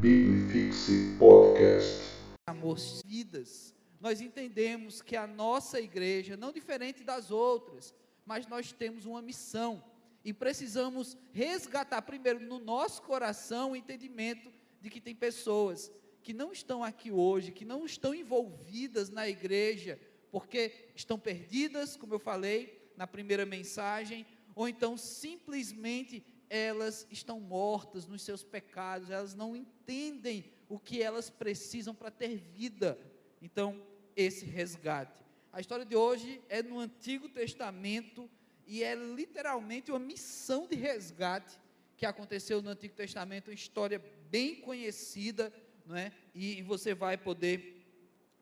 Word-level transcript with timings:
Bibifixe 0.00 1.16
Podcast. 1.18 2.04
Amor, 2.46 2.78
vidas. 3.04 3.74
Nós 4.00 4.20
entendemos 4.20 5.02
que 5.02 5.16
a 5.16 5.26
nossa 5.26 5.80
igreja, 5.80 6.36
não 6.36 6.52
diferente 6.52 7.02
das 7.02 7.32
outras, 7.32 7.92
mas 8.24 8.46
nós 8.46 8.70
temos 8.70 9.06
uma 9.06 9.20
missão 9.20 9.82
e 10.24 10.32
precisamos 10.32 11.16
resgatar 11.32 12.00
primeiro 12.02 12.38
no 12.38 12.60
nosso 12.60 13.02
coração 13.02 13.72
o 13.72 13.76
entendimento 13.76 14.52
de 14.80 14.88
que 14.88 15.00
tem 15.00 15.16
pessoas 15.16 15.90
que 16.22 16.32
não 16.32 16.52
estão 16.52 16.84
aqui 16.84 17.10
hoje, 17.10 17.50
que 17.50 17.64
não 17.64 17.84
estão 17.84 18.14
envolvidas 18.14 19.10
na 19.10 19.28
igreja, 19.28 19.98
porque 20.30 20.90
estão 20.94 21.18
perdidas, 21.18 21.96
como 21.96 22.14
eu 22.14 22.20
falei 22.20 22.88
na 22.96 23.08
primeira 23.08 23.44
mensagem, 23.44 24.24
ou 24.54 24.68
então 24.68 24.96
simplesmente 24.96 26.24
elas 26.50 27.06
estão 27.10 27.40
mortas 27.40 28.06
nos 28.06 28.22
seus 28.22 28.42
pecados, 28.42 29.10
elas 29.10 29.34
não 29.34 29.54
entendem 29.54 30.50
o 30.68 30.78
que 30.78 31.02
elas 31.02 31.30
precisam 31.30 31.94
para 31.94 32.10
ter 32.10 32.36
vida. 32.36 32.98
Então, 33.40 33.82
esse 34.16 34.44
resgate. 34.44 35.24
A 35.52 35.60
história 35.60 35.84
de 35.84 35.96
hoje 35.96 36.42
é 36.48 36.62
no 36.62 36.78
Antigo 36.78 37.28
Testamento 37.28 38.28
e 38.66 38.82
é 38.82 38.94
literalmente 38.94 39.90
uma 39.90 39.98
missão 39.98 40.66
de 40.66 40.76
resgate 40.76 41.58
que 41.96 42.06
aconteceu 42.06 42.62
no 42.62 42.70
Antigo 42.70 42.94
Testamento, 42.94 43.48
uma 43.48 43.54
história 43.54 43.98
bem 44.30 44.56
conhecida, 44.56 45.52
não 45.84 45.96
é? 45.96 46.12
E, 46.34 46.62
você 46.62 46.94
vai 46.94 47.16
poder 47.16 47.84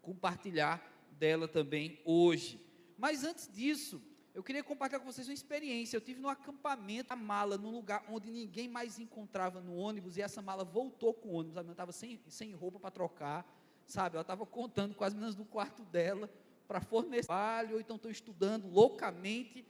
compartilhar 0.02 0.82
dela 1.12 1.48
também 1.48 1.98
hoje. 2.04 2.60
Mas 2.98 3.24
antes 3.24 3.48
disso, 3.50 4.02
eu 4.36 4.42
queria 4.42 4.62
compartilhar 4.62 5.00
com 5.00 5.10
vocês 5.10 5.26
uma 5.26 5.32
experiência. 5.32 5.96
Eu 5.96 6.00
tive 6.02 6.20
no 6.20 6.28
acampamento 6.28 7.10
a 7.10 7.16
mala 7.16 7.56
num 7.56 7.70
lugar 7.70 8.04
onde 8.06 8.30
ninguém 8.30 8.68
mais 8.68 8.98
encontrava 8.98 9.62
no 9.62 9.74
ônibus 9.74 10.18
e 10.18 10.20
essa 10.20 10.42
mala 10.42 10.62
voltou 10.62 11.14
com 11.14 11.30
o 11.30 11.32
ônibus. 11.36 11.56
Ela 11.56 11.70
estava 11.70 11.90
sem, 11.90 12.20
sem 12.28 12.52
roupa 12.52 12.78
para 12.78 12.90
trocar, 12.90 13.50
sabe? 13.86 14.16
Ela 14.16 14.20
estava 14.20 14.44
contando 14.44 14.94
com 14.94 15.04
as 15.04 15.14
meninas 15.14 15.34
do 15.34 15.46
quarto 15.46 15.82
dela 15.84 16.30
para 16.68 16.82
fornecer 16.82 17.28
trabalho, 17.28 17.76
ou 17.76 17.80
então 17.80 17.96
estão 17.96 18.10
estudando 18.10 18.68
loucamente. 18.68 19.64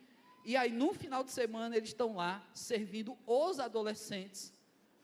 E 0.44 0.56
aí, 0.56 0.72
no 0.72 0.92
final 0.92 1.22
de 1.22 1.30
semana, 1.30 1.76
eles 1.76 1.90
estão 1.90 2.16
lá 2.16 2.44
servindo 2.52 3.16
os 3.24 3.60
adolescentes. 3.60 4.52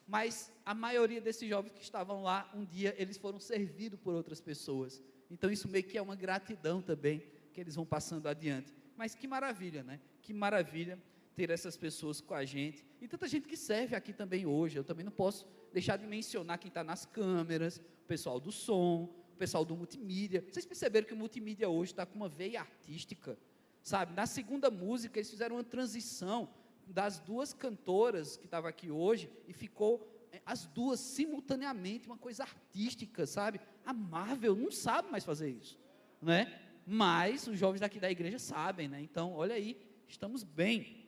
Mas 0.08 0.50
a 0.66 0.74
maioria 0.74 1.20
desses 1.20 1.48
jovens 1.48 1.70
que 1.70 1.82
estavam 1.82 2.24
lá, 2.24 2.50
um 2.52 2.64
dia 2.64 2.96
eles 2.98 3.16
foram 3.16 3.38
servidos 3.38 4.00
por 4.00 4.12
outras 4.12 4.40
pessoas. 4.40 5.00
Então, 5.30 5.52
isso 5.52 5.68
meio 5.68 5.84
que 5.84 5.96
é 5.96 6.02
uma 6.02 6.16
gratidão 6.16 6.82
também 6.82 7.22
que 7.52 7.60
eles 7.60 7.76
vão 7.76 7.86
passando 7.86 8.26
adiante. 8.26 8.81
Mas 9.02 9.16
que 9.16 9.26
maravilha, 9.26 9.82
né? 9.82 9.98
Que 10.22 10.32
maravilha 10.32 10.96
ter 11.34 11.50
essas 11.50 11.76
pessoas 11.76 12.20
com 12.20 12.34
a 12.34 12.44
gente. 12.44 12.86
E 13.00 13.08
tanta 13.08 13.26
gente 13.26 13.48
que 13.48 13.56
serve 13.56 13.96
aqui 13.96 14.12
também 14.12 14.46
hoje. 14.46 14.76
Eu 14.76 14.84
também 14.84 15.04
não 15.04 15.10
posso 15.10 15.44
deixar 15.72 15.96
de 15.96 16.06
mencionar 16.06 16.56
quem 16.56 16.68
está 16.68 16.84
nas 16.84 17.04
câmeras, 17.04 17.78
o 17.78 18.06
pessoal 18.06 18.38
do 18.38 18.52
som, 18.52 19.12
o 19.34 19.36
pessoal 19.36 19.64
do 19.64 19.74
multimídia. 19.74 20.44
Vocês 20.48 20.64
perceberam 20.64 21.04
que 21.04 21.14
o 21.14 21.16
multimídia 21.16 21.68
hoje 21.68 21.90
está 21.90 22.06
com 22.06 22.14
uma 22.14 22.28
veia 22.28 22.60
artística, 22.60 23.36
sabe? 23.82 24.14
Na 24.14 24.24
segunda 24.24 24.70
música, 24.70 25.18
eles 25.18 25.30
fizeram 25.30 25.56
uma 25.56 25.64
transição 25.64 26.48
das 26.86 27.18
duas 27.18 27.52
cantoras 27.52 28.36
que 28.36 28.44
estavam 28.44 28.70
aqui 28.70 28.88
hoje 28.88 29.28
e 29.48 29.52
ficou 29.52 30.28
é, 30.30 30.40
as 30.46 30.64
duas 30.66 31.00
simultaneamente, 31.00 32.06
uma 32.06 32.18
coisa 32.18 32.44
artística, 32.44 33.26
sabe? 33.26 33.60
A 33.84 33.92
Marvel 33.92 34.54
não 34.54 34.70
sabe 34.70 35.10
mais 35.10 35.24
fazer 35.24 35.50
isso, 35.50 35.76
né? 36.20 36.61
Mas 36.86 37.46
os 37.46 37.58
jovens 37.58 37.80
daqui 37.80 38.00
da 38.00 38.10
igreja 38.10 38.38
sabem, 38.38 38.88
né? 38.88 39.00
Então, 39.00 39.32
olha 39.34 39.54
aí, 39.54 39.80
estamos 40.06 40.42
bem. 40.42 41.06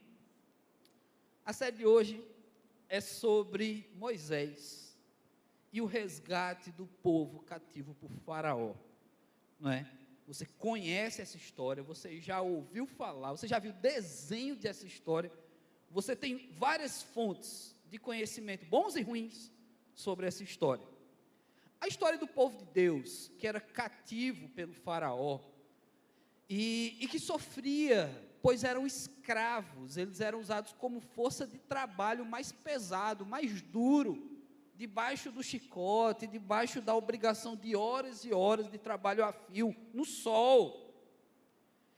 A 1.45 1.53
série 1.53 1.77
de 1.77 1.85
hoje 1.85 2.23
é 2.89 3.01
sobre 3.01 3.89
Moisés 3.95 4.97
e 5.71 5.81
o 5.81 5.85
resgate 5.85 6.71
do 6.71 6.87
povo 6.87 7.41
cativo 7.41 7.93
por 7.95 8.09
Faraó, 8.25 8.73
não 9.59 9.71
é? 9.71 9.85
Você 10.27 10.45
conhece 10.57 11.21
essa 11.21 11.37
história, 11.37 11.83
você 11.83 12.19
já 12.19 12.41
ouviu 12.41 12.87
falar, 12.87 13.31
você 13.31 13.47
já 13.47 13.59
viu 13.59 13.73
desenho 13.73 14.55
dessa 14.55 14.87
história, 14.87 15.31
você 15.91 16.15
tem 16.15 16.49
várias 16.53 17.03
fontes 17.03 17.75
de 17.89 17.99
conhecimento, 17.99 18.65
bons 18.65 18.95
e 18.95 19.01
ruins, 19.01 19.51
sobre 19.93 20.27
essa 20.27 20.43
história. 20.43 20.85
A 21.79 21.87
história 21.87 22.17
do 22.17 22.27
povo 22.27 22.57
de 22.57 22.65
Deus, 22.65 23.31
que 23.37 23.47
era 23.47 23.59
cativo 23.61 24.49
pelo 24.49 24.73
Faraó, 24.73 25.39
e, 26.49 26.97
e 26.99 27.07
que 27.07 27.19
sofria, 27.19 28.09
pois 28.41 28.63
eram 28.63 28.85
escravos, 28.85 29.97
eles 29.97 30.21
eram 30.21 30.39
usados 30.39 30.73
como 30.73 30.99
força 30.99 31.47
de 31.47 31.57
trabalho 31.57 32.25
mais 32.25 32.51
pesado, 32.51 33.25
mais 33.25 33.61
duro, 33.61 34.31
debaixo 34.75 35.31
do 35.31 35.41
chicote, 35.41 36.27
debaixo 36.27 36.81
da 36.81 36.95
obrigação 36.95 37.55
de 37.55 37.75
horas 37.75 38.25
e 38.25 38.33
horas 38.33 38.69
de 38.69 38.77
trabalho 38.77 39.23
a 39.23 39.31
fio, 39.31 39.75
no 39.93 40.05
sol. 40.05 40.93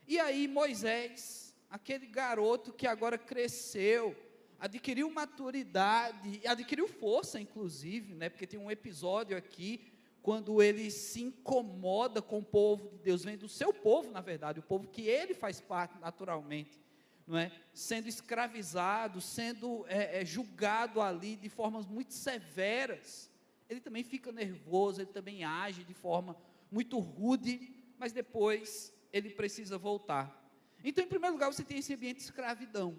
E 0.06 0.18
aí 0.18 0.48
Moisés, 0.48 1.54
aquele 1.68 2.06
garoto 2.06 2.72
que 2.72 2.86
agora 2.86 3.18
cresceu, 3.18 4.16
adquiriu 4.58 5.10
maturidade, 5.10 6.40
adquiriu 6.46 6.88
força, 6.88 7.40
inclusive, 7.40 8.14
né? 8.14 8.28
Porque 8.28 8.46
tem 8.46 8.58
um 8.58 8.70
episódio 8.70 9.36
aqui 9.36 9.97
quando 10.22 10.62
ele 10.62 10.90
se 10.90 11.22
incomoda 11.22 12.20
com 12.20 12.38
o 12.38 12.44
povo 12.44 12.88
de 12.88 12.98
Deus, 12.98 13.24
vem 13.24 13.36
do 13.36 13.48
seu 13.48 13.72
povo, 13.72 14.10
na 14.10 14.20
verdade, 14.20 14.60
o 14.60 14.62
povo 14.62 14.88
que 14.88 15.02
ele 15.02 15.34
faz 15.34 15.60
parte 15.60 15.98
naturalmente, 15.98 16.80
não 17.26 17.38
é? 17.38 17.52
Sendo 17.72 18.08
escravizado, 18.08 19.20
sendo 19.20 19.84
é, 19.88 20.20
é, 20.20 20.24
julgado 20.24 21.00
ali 21.00 21.36
de 21.36 21.48
formas 21.48 21.86
muito 21.86 22.12
severas, 22.12 23.30
ele 23.68 23.80
também 23.80 24.02
fica 24.02 24.32
nervoso, 24.32 25.00
ele 25.00 25.12
também 25.12 25.44
age 25.44 25.84
de 25.84 25.94
forma 25.94 26.36
muito 26.70 26.98
rude, 26.98 27.74
mas 27.98 28.12
depois 28.12 28.92
ele 29.12 29.30
precisa 29.30 29.78
voltar. 29.78 30.34
Então, 30.82 31.04
em 31.04 31.08
primeiro 31.08 31.34
lugar, 31.34 31.52
você 31.52 31.64
tem 31.64 31.78
esse 31.78 31.92
ambiente 31.92 32.18
de 32.18 32.22
escravidão. 32.22 32.96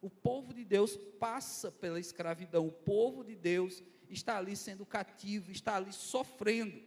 O 0.00 0.10
povo 0.10 0.52
de 0.52 0.64
Deus 0.64 0.96
passa 1.18 1.72
pela 1.72 1.98
escravidão, 1.98 2.66
o 2.66 2.72
povo 2.72 3.24
de 3.24 3.34
Deus 3.34 3.82
está 4.10 4.38
ali 4.38 4.56
sendo 4.56 4.84
cativo, 4.84 5.50
está 5.50 5.76
ali 5.76 5.92
sofrendo. 5.92 6.82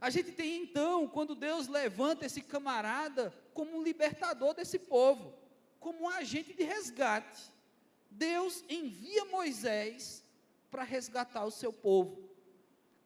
A 0.00 0.10
gente 0.10 0.32
tem 0.32 0.62
então, 0.62 1.08
quando 1.08 1.34
Deus 1.34 1.66
levanta 1.66 2.26
esse 2.26 2.42
camarada 2.42 3.32
como 3.54 3.78
um 3.78 3.82
libertador 3.82 4.54
desse 4.54 4.78
povo, 4.78 5.34
como 5.80 6.04
um 6.04 6.08
agente 6.08 6.52
de 6.54 6.64
resgate. 6.64 7.52
Deus 8.10 8.64
envia 8.68 9.24
Moisés 9.26 10.24
para 10.70 10.82
resgatar 10.82 11.44
o 11.44 11.50
seu 11.50 11.72
povo. 11.72 12.28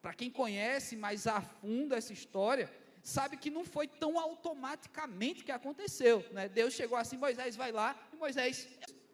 Para 0.01 0.15
quem 0.15 0.31
conhece 0.31 0.97
mais 0.97 1.27
a 1.27 1.41
fundo 1.41 1.95
essa 1.95 2.13
história, 2.13 2.71
sabe 3.03 3.37
que 3.37 3.51
não 3.51 3.65
foi 3.65 3.89
tão 3.89 4.19
automaticamente 4.19 5.45
que 5.45 5.51
aconteceu. 5.51 6.25
Né? 6.31 6.49
Deus 6.49 6.75
chegou 6.75 6.97
assim, 6.97 7.17
Moisés 7.17 7.57
vai 7.57 7.73
lá, 7.73 7.99
e 8.13 8.17
Moisés, 8.17 8.69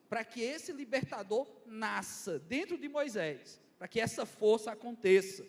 para 0.08 0.24
que 0.24 0.42
esse 0.42 0.72
libertador 0.72 1.48
nasça 1.64 2.38
dentro 2.38 2.76
de 2.76 2.88
Moisés, 2.88 3.60
para 3.78 3.88
que 3.88 4.00
essa 4.00 4.24
força 4.24 4.72
aconteça. 4.72 5.44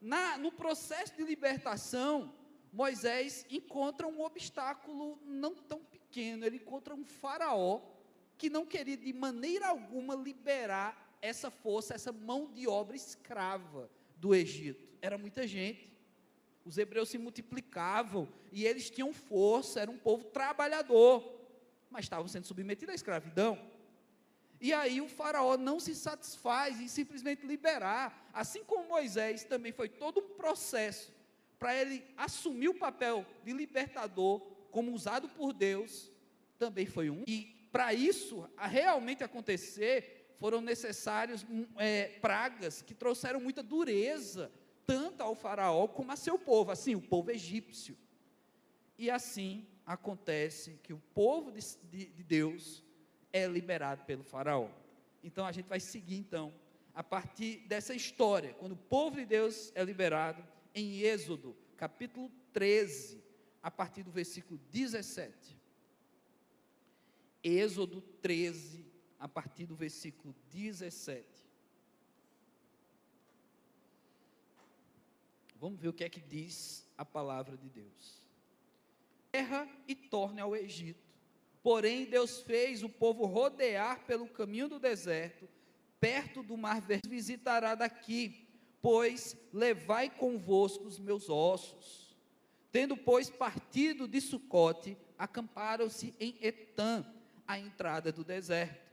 Na, 0.00 0.38
no 0.38 0.50
processo 0.50 1.14
de 1.14 1.22
libertação, 1.22 2.34
Moisés 2.72 3.44
encontra 3.50 4.06
um 4.06 4.22
obstáculo 4.22 5.18
não 5.26 5.54
tão 5.54 5.80
pequeno, 5.80 6.44
ele 6.44 6.56
encontra 6.56 6.94
um 6.94 7.04
faraó 7.04 7.82
que 8.38 8.48
não 8.48 8.64
queria 8.64 8.96
de 8.96 9.12
maneira 9.12 9.68
alguma 9.68 10.14
liberar 10.14 11.18
essa 11.20 11.50
força, 11.50 11.94
essa 11.94 12.12
mão 12.12 12.50
de 12.50 12.66
obra 12.66 12.96
escrava 12.96 13.90
do 14.16 14.34
Egito. 14.34 14.88
Era 15.02 15.18
muita 15.18 15.46
gente. 15.46 15.92
Os 16.64 16.78
hebreus 16.78 17.08
se 17.08 17.18
multiplicavam 17.18 18.28
e 18.52 18.64
eles 18.64 18.90
tinham 18.90 19.12
força, 19.12 19.80
era 19.80 19.90
um 19.90 19.98
povo 19.98 20.24
trabalhador, 20.24 21.38
mas 21.90 22.04
estavam 22.04 22.28
sendo 22.28 22.46
submetidos 22.46 22.92
à 22.92 22.94
escravidão. 22.94 23.58
E 24.60 24.72
aí 24.72 25.00
o 25.00 25.08
faraó 25.08 25.56
não 25.56 25.80
se 25.80 25.94
satisfaz 25.94 26.80
em 26.80 26.88
simplesmente 26.88 27.46
liberar, 27.46 28.28
assim 28.32 28.62
como 28.62 28.88
Moisés 28.88 29.42
também 29.44 29.72
foi 29.72 29.88
todo 29.88 30.20
um 30.20 30.34
processo 30.34 31.12
para 31.58 31.74
ele 31.74 32.04
assumir 32.16 32.68
o 32.68 32.74
papel 32.74 33.24
de 33.44 33.52
libertador 33.52 34.40
como 34.70 34.92
usado 34.92 35.28
por 35.28 35.52
Deus, 35.52 36.10
também 36.58 36.86
foi 36.86 37.10
um. 37.10 37.22
E 37.26 37.54
para 37.72 37.92
isso 37.92 38.48
realmente 38.58 39.22
acontecer, 39.22 40.34
foram 40.38 40.62
necessários 40.62 41.44
hum, 41.44 41.66
é, 41.76 42.18
pragas 42.20 42.80
que 42.80 42.94
trouxeram 42.94 43.40
muita 43.40 43.62
dureza, 43.62 44.50
tanto 44.86 45.22
ao 45.22 45.34
faraó 45.34 45.86
como 45.86 46.10
a 46.10 46.16
seu 46.16 46.38
povo, 46.38 46.70
assim, 46.70 46.94
o 46.94 47.00
povo 47.00 47.30
egípcio. 47.30 47.96
E 48.98 49.10
assim 49.10 49.66
acontece 49.84 50.78
que 50.82 50.94
o 50.94 51.02
povo 51.14 51.52
de, 51.52 51.60
de, 51.90 52.06
de 52.06 52.22
Deus 52.24 52.82
é 53.32 53.46
liberado 53.46 54.04
pelo 54.04 54.22
faraó. 54.22 54.68
Então 55.22 55.46
a 55.46 55.52
gente 55.52 55.66
vai 55.66 55.80
seguir 55.80 56.16
então 56.16 56.52
a 56.94 57.02
partir 57.02 57.58
dessa 57.66 57.94
história, 57.94 58.54
quando 58.54 58.72
o 58.72 58.76
povo 58.76 59.16
de 59.16 59.24
Deus 59.24 59.72
é 59.74 59.84
liberado 59.84 60.44
em 60.74 61.00
Êxodo, 61.00 61.56
capítulo 61.76 62.30
13, 62.52 63.22
a 63.62 63.70
partir 63.70 64.02
do 64.02 64.10
versículo 64.10 64.58
17. 64.70 65.58
Êxodo 67.42 68.00
13, 68.20 68.84
a 69.18 69.28
partir 69.28 69.66
do 69.66 69.74
versículo 69.74 70.34
17. 70.50 71.24
Vamos 75.58 75.78
ver 75.78 75.88
o 75.88 75.92
que 75.92 76.04
é 76.04 76.08
que 76.08 76.20
diz 76.20 76.88
a 76.96 77.04
palavra 77.04 77.56
de 77.56 77.68
Deus. 77.68 78.22
Terra 79.30 79.68
e 79.86 79.94
torne 79.94 80.40
ao 80.40 80.56
Egito. 80.56 81.09
Porém, 81.62 82.06
Deus 82.06 82.40
fez 82.40 82.82
o 82.82 82.88
povo 82.88 83.26
rodear 83.26 84.04
pelo 84.06 84.26
caminho 84.26 84.68
do 84.68 84.78
deserto, 84.78 85.48
perto 85.98 86.42
do 86.42 86.56
mar 86.56 86.80
verde, 86.80 87.08
visitará 87.08 87.74
daqui, 87.74 88.48
pois 88.80 89.36
levai 89.52 90.08
convosco 90.08 90.84
os 90.84 90.98
meus 90.98 91.28
ossos. 91.28 92.16
Tendo, 92.72 92.96
pois, 92.96 93.28
partido 93.28 94.08
de 94.08 94.20
Sucote, 94.20 94.96
acamparam-se 95.18 96.14
em 96.18 96.36
Etã, 96.40 97.04
à 97.46 97.58
entrada 97.58 98.12
do 98.12 98.24
deserto. 98.24 98.90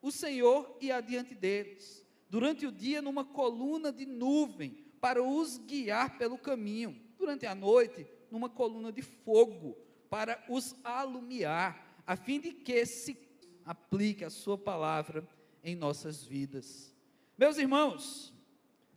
O 0.00 0.10
Senhor 0.10 0.76
ia 0.80 0.96
adiante 0.96 1.34
deles, 1.34 2.04
durante 2.28 2.66
o 2.66 2.72
dia 2.72 3.00
numa 3.00 3.24
coluna 3.24 3.92
de 3.92 4.04
nuvem, 4.04 4.70
para 5.00 5.22
os 5.22 5.58
guiar 5.58 6.18
pelo 6.18 6.38
caminho, 6.38 6.98
durante 7.18 7.46
a 7.46 7.54
noite 7.54 8.06
numa 8.30 8.48
coluna 8.48 8.90
de 8.90 9.02
fogo, 9.02 9.76
para 10.08 10.42
os 10.48 10.74
alumiar, 10.82 11.83
a 12.06 12.16
fim 12.16 12.40
de 12.40 12.52
que 12.52 12.84
se 12.84 13.16
aplique 13.64 14.24
a 14.24 14.30
sua 14.30 14.58
palavra 14.58 15.26
em 15.62 15.74
nossas 15.74 16.22
vidas. 16.22 16.94
Meus 17.36 17.56
irmãos, 17.56 18.32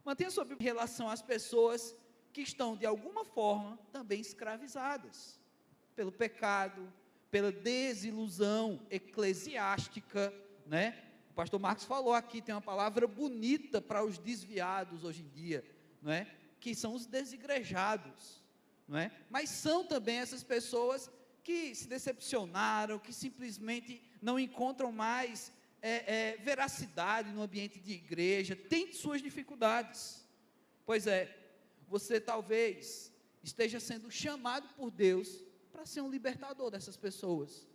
mantenha 0.04 0.30
sua 0.30 0.44
Bíblia 0.44 0.69
em 0.69 0.74
relação 0.74 1.09
às 1.09 1.21
pessoas 1.21 1.95
que 2.33 2.42
estão 2.42 2.75
de 2.75 2.86
alguma 2.86 3.24
forma 3.24 3.80
também 3.92 4.19
escravizadas 4.19 5.39
pelo 5.95 6.12
pecado, 6.12 6.92
pela 7.31 7.51
desilusão 7.51 8.86
eclesiástica, 8.92 10.33
né? 10.65 11.03
O 11.31 11.33
pastor 11.33 11.60
Marcos 11.60 11.86
falou 11.86 12.13
aqui, 12.13 12.42
tem 12.42 12.53
uma 12.53 12.62
palavra 12.62 13.07
bonita 13.07 13.81
para 13.81 14.03
os 14.03 14.18
desviados 14.18 15.03
hoje 15.03 15.24
em 15.24 15.30
dia, 15.30 15.63
não 16.01 16.12
é? 16.12 16.27
Que 16.60 16.75
são 16.75 16.94
os 16.94 17.06
desigrejados, 17.06 18.44
não 18.88 18.98
é? 18.98 19.12
Mas 19.30 19.50
são 19.50 19.86
também 19.86 20.18
essas 20.18 20.44
pessoas 20.44 21.10
que 21.47 21.73
se 21.73 21.88
decepcionaram, 21.88 22.99
que 22.99 23.13
simplesmente 23.13 24.01
não 24.21 24.38
encontram 24.38 24.91
mais 24.91 25.49
é, 25.81 25.91
é, 26.15 26.38
veracidade 26.44 27.31
no 27.31 27.41
ambiente 27.41 27.79
de 27.79 27.94
igreja, 27.94 28.53
tem 28.53 28.91
suas 28.91 29.21
dificuldades. 29.21 30.27
Pois 30.85 31.07
é, 31.07 31.33
você 31.88 32.19
talvez 32.19 33.13
esteja 33.41 33.79
sendo 33.79 34.11
chamado 34.11 34.67
por 34.75 34.91
Deus 34.91 35.41
para 35.71 35.85
ser 35.85 36.01
um 36.01 36.11
libertador 36.11 36.69
dessas 36.69 36.97
pessoas, 36.97 37.65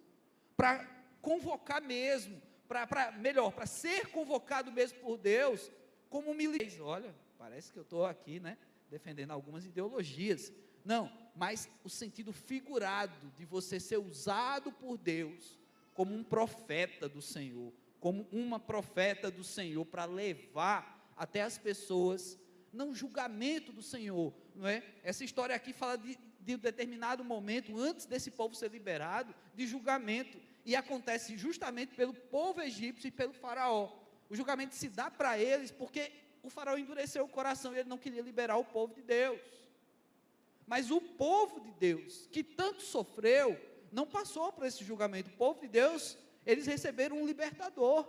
para 0.55 0.85
convocar 1.23 1.81
mesmo, 1.81 2.43
para 2.69 3.11
melhor, 3.13 3.53
para 3.53 3.65
ser 3.65 4.09
convocado 4.09 4.71
mesmo 4.71 4.99
por 4.99 5.17
Deus 5.17 5.73
como 6.11 6.35
militante. 6.35 6.79
Olha, 6.83 7.15
parece 7.39 7.73
que 7.73 7.79
eu 7.79 7.85
estou 7.85 8.05
aqui, 8.05 8.39
né, 8.39 8.59
defendendo 8.91 9.31
algumas 9.31 9.65
ideologias. 9.65 10.53
Não, 10.85 11.11
mas 11.35 11.69
o 11.85 11.89
sentido 11.89 12.33
figurado 12.33 13.33
de 13.37 13.45
você 13.45 13.79
ser 13.81 13.99
usado 13.99 14.73
por 14.73 14.99
Deus 14.99 15.59
como 15.95 16.15
um 16.15 16.25
profeta 16.25 17.09
do 17.09 17.23
Senhor, 17.23 17.73
como 18.01 18.27
uma 18.33 18.59
profeta 18.59 19.31
do 19.31 19.45
Senhor 19.45 19.85
para 19.85 20.05
levar 20.05 21.13
até 21.17 21.43
as 21.43 21.59
pessoas 21.59 22.39
não 22.73 22.95
julgamento 22.95 23.73
do 23.73 23.83
Senhor, 23.83 24.33
não 24.55 24.67
é? 24.67 24.83
Essa 25.05 25.25
história 25.25 25.55
aqui 25.55 25.73
fala 25.73 25.99
de, 25.99 26.19
de 26.41 26.55
um 26.55 26.59
determinado 26.59 27.23
momento, 27.23 27.79
antes 27.79 28.07
desse 28.07 28.31
povo 28.31 28.55
ser 28.55 28.71
liberado, 28.71 29.35
de 29.55 29.67
julgamento, 29.67 30.41
e 30.65 30.75
acontece 30.75 31.37
justamente 31.37 31.95
pelo 31.95 32.15
povo 32.15 32.63
egípcio 32.63 33.09
e 33.09 33.11
pelo 33.11 33.33
faraó. 33.33 33.93
O 34.31 34.35
julgamento 34.35 34.75
se 34.75 34.89
dá 34.89 35.11
para 35.11 35.39
eles 35.39 35.71
porque 35.71 36.11
o 36.43 36.49
faraó 36.49 36.77
endureceu 36.77 37.25
o 37.25 37.29
coração 37.29 37.75
e 37.75 37.79
ele 37.81 37.89
não 37.89 37.99
queria 37.99 38.23
liberar 38.23 38.57
o 38.57 38.65
povo 38.65 38.95
de 38.95 39.03
Deus. 39.03 39.41
Mas 40.67 40.91
o 40.91 41.01
povo 41.01 41.61
de 41.61 41.73
Deus, 41.73 42.29
que 42.33 42.43
tanto 42.43 42.83
sofreu, 42.83 43.59
não 43.91 44.07
passou 44.07 44.53
por 44.53 44.67
esse 44.67 44.85
julgamento. 44.85 45.31
O 45.31 45.37
povo 45.37 45.61
de 45.61 45.69
Deus, 45.69 46.17
eles 46.47 46.67
receberam 46.67 47.21
um 47.21 47.27
libertador. 47.27 48.09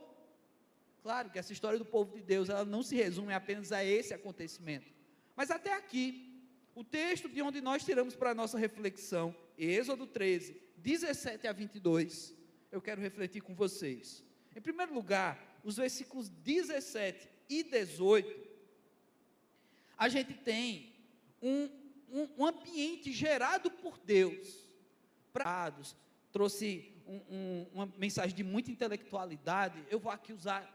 Claro 1.02 1.30
que 1.30 1.38
essa 1.38 1.52
história 1.52 1.78
do 1.78 1.86
povo 1.86 2.16
de 2.16 2.22
Deus, 2.22 2.50
ela 2.50 2.64
não 2.64 2.82
se 2.82 2.96
resume 2.96 3.34
apenas 3.34 3.72
a 3.72 3.84
esse 3.84 4.14
acontecimento. 4.14 4.94
Mas 5.36 5.52
até 5.52 5.74
aqui, 5.74 6.34
o 6.74 6.84
texto 6.84 7.28
de 7.28 7.42
onde 7.42 7.60
nós 7.60 7.84
tiramos 7.84 8.16
para 8.16 8.32
a 8.32 8.36
nossa 8.36 8.58
reflexão, 8.58 9.36
Êxodo 9.58 10.08
13, 10.08 10.60
17 10.78 11.48
a 11.48 11.52
22, 11.52 12.34
eu 12.72 12.82
quero 12.82 13.02
refletir 13.02 13.42
com 13.42 13.54
vocês. 13.54 14.24
Em 14.56 14.62
primeiro 14.62 14.94
lugar, 14.94 15.60
os 15.64 15.78
versículos 15.78 16.30
17 16.30 17.30
e 17.50 17.64
18, 17.64 18.48
a 19.98 20.10
gente 20.10 20.34
tem 20.34 20.96
um, 21.42 21.70
um, 22.13 22.30
um 22.38 22.45
ambiente 22.45 23.12
gerado 23.12 23.71
por 23.71 23.98
Deus, 23.98 24.69
prados, 25.33 25.95
trouxe 26.31 26.94
um, 27.07 27.15
um, 27.30 27.68
uma 27.74 27.86
mensagem 27.98 28.36
de 28.36 28.44
muita 28.44 28.71
intelectualidade, 28.71 29.83
eu 29.89 30.00
vou 30.00 30.12
aqui 30.12 30.31
usar 30.31 30.71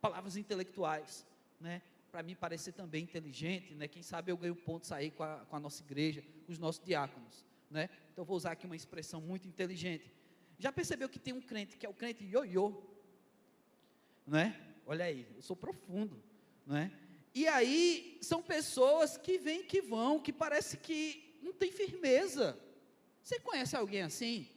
palavras 0.00 0.36
intelectuais, 0.36 1.24
né? 1.60 1.80
para 2.14 2.22
mim 2.22 2.36
parecer 2.36 2.70
também 2.70 3.02
inteligente, 3.02 3.74
né? 3.74 3.88
Quem 3.88 4.00
sabe 4.00 4.30
eu 4.30 4.36
ganho 4.36 4.54
ponto 4.54 4.86
sair 4.86 5.10
com 5.10 5.24
a, 5.24 5.38
com 5.46 5.56
a 5.56 5.58
nossa 5.58 5.82
igreja, 5.82 6.22
com 6.46 6.52
os 6.52 6.60
nossos 6.60 6.80
diáconos, 6.84 7.44
né? 7.68 7.90
Então 8.12 8.24
vou 8.24 8.36
usar 8.36 8.52
aqui 8.52 8.66
uma 8.66 8.76
expressão 8.76 9.20
muito 9.20 9.48
inteligente. 9.48 10.12
Já 10.56 10.70
percebeu 10.70 11.08
que 11.08 11.18
tem 11.18 11.34
um 11.34 11.40
crente 11.40 11.76
que 11.76 11.84
é 11.84 11.88
o 11.88 11.92
crente 11.92 12.22
ioiô, 12.24 12.80
né? 14.24 14.76
Olha 14.86 15.06
aí, 15.06 15.26
eu 15.34 15.42
sou 15.42 15.56
profundo, 15.56 16.22
né? 16.64 16.92
E 17.34 17.48
aí 17.48 18.18
são 18.22 18.42
pessoas 18.42 19.16
que 19.16 19.38
vêm 19.38 19.64
que 19.64 19.80
vão, 19.80 20.20
que 20.20 20.32
parece 20.32 20.76
que 20.76 21.38
não 21.42 21.52
tem 21.52 21.70
firmeza. 21.72 22.58
Você 23.22 23.40
conhece 23.40 23.74
alguém 23.76 24.02
assim? 24.02 24.48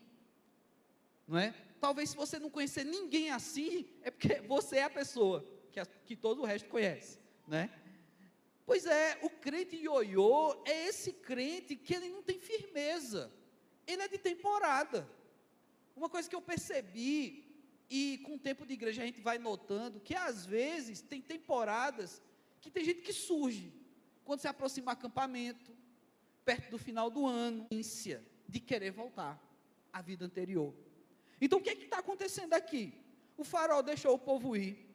Não 1.27 1.37
é? 1.37 1.53
Talvez 1.79 2.11
se 2.11 2.15
você 2.15 2.39
não 2.39 2.49
conhecer 2.49 2.83
ninguém 2.83 3.31
assim, 3.31 3.87
é 4.01 4.11
porque 4.11 4.41
você 4.41 4.77
é 4.77 4.83
a 4.83 4.89
pessoa 4.89 5.45
que, 5.71 5.79
que 6.05 6.15
todo 6.15 6.41
o 6.41 6.45
resto 6.45 6.69
conhece 6.69 7.19
né? 7.47 7.69
Pois 8.65 8.85
é, 8.85 9.17
o 9.21 9.29
crente 9.29 9.77
ioiô 9.77 10.61
é 10.65 10.87
esse 10.87 11.13
crente 11.13 11.75
que 11.75 11.95
ele 11.95 12.09
não 12.09 12.21
tem 12.21 12.37
firmeza. 12.37 13.31
Ele 13.87 14.01
é 14.01 14.07
de 14.09 14.17
temporada. 14.17 15.09
Uma 15.95 16.09
coisa 16.09 16.29
que 16.29 16.35
eu 16.35 16.41
percebi, 16.41 17.45
e 17.89 18.17
com 18.25 18.35
o 18.35 18.39
tempo 18.39 18.65
de 18.65 18.73
igreja 18.73 19.01
a 19.01 19.05
gente 19.05 19.21
vai 19.21 19.37
notando, 19.37 20.01
que 20.01 20.13
às 20.13 20.45
vezes 20.45 21.01
tem 21.01 21.21
temporadas 21.21 22.21
que 22.61 22.69
tem 22.71 22.83
gente 22.83 23.01
que 23.01 23.13
surge. 23.13 23.73
Quando 24.23 24.41
se 24.41 24.47
aproxima 24.47 24.91
acampamento, 24.91 25.71
perto 26.43 26.71
do 26.71 26.77
final 26.77 27.09
do 27.09 27.25
ano, 27.25 27.67
de 28.47 28.59
querer 28.59 28.91
voltar 28.91 29.41
à 29.91 30.01
vida 30.01 30.25
anterior. 30.25 30.73
Então 31.39 31.59
o 31.59 31.61
que 31.61 31.69
é 31.69 31.73
está 31.73 31.99
acontecendo 31.99 32.53
aqui? 32.53 32.93
O 33.37 33.43
farol 33.43 33.83
deixou 33.83 34.13
o 34.15 34.19
povo 34.19 34.55
ir, 34.55 34.87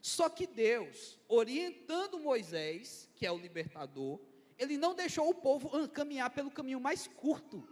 só 0.00 0.28
que 0.28 0.46
Deus, 0.46 1.18
orientando 1.28 2.18
Moisés, 2.18 3.08
que 3.16 3.26
é 3.26 3.32
o 3.32 3.38
libertador, 3.38 4.20
ele 4.58 4.76
não 4.76 4.94
deixou 4.94 5.28
o 5.28 5.34
povo 5.34 5.88
caminhar 5.88 6.30
pelo 6.30 6.50
caminho 6.50 6.80
mais 6.80 7.06
curto. 7.06 7.66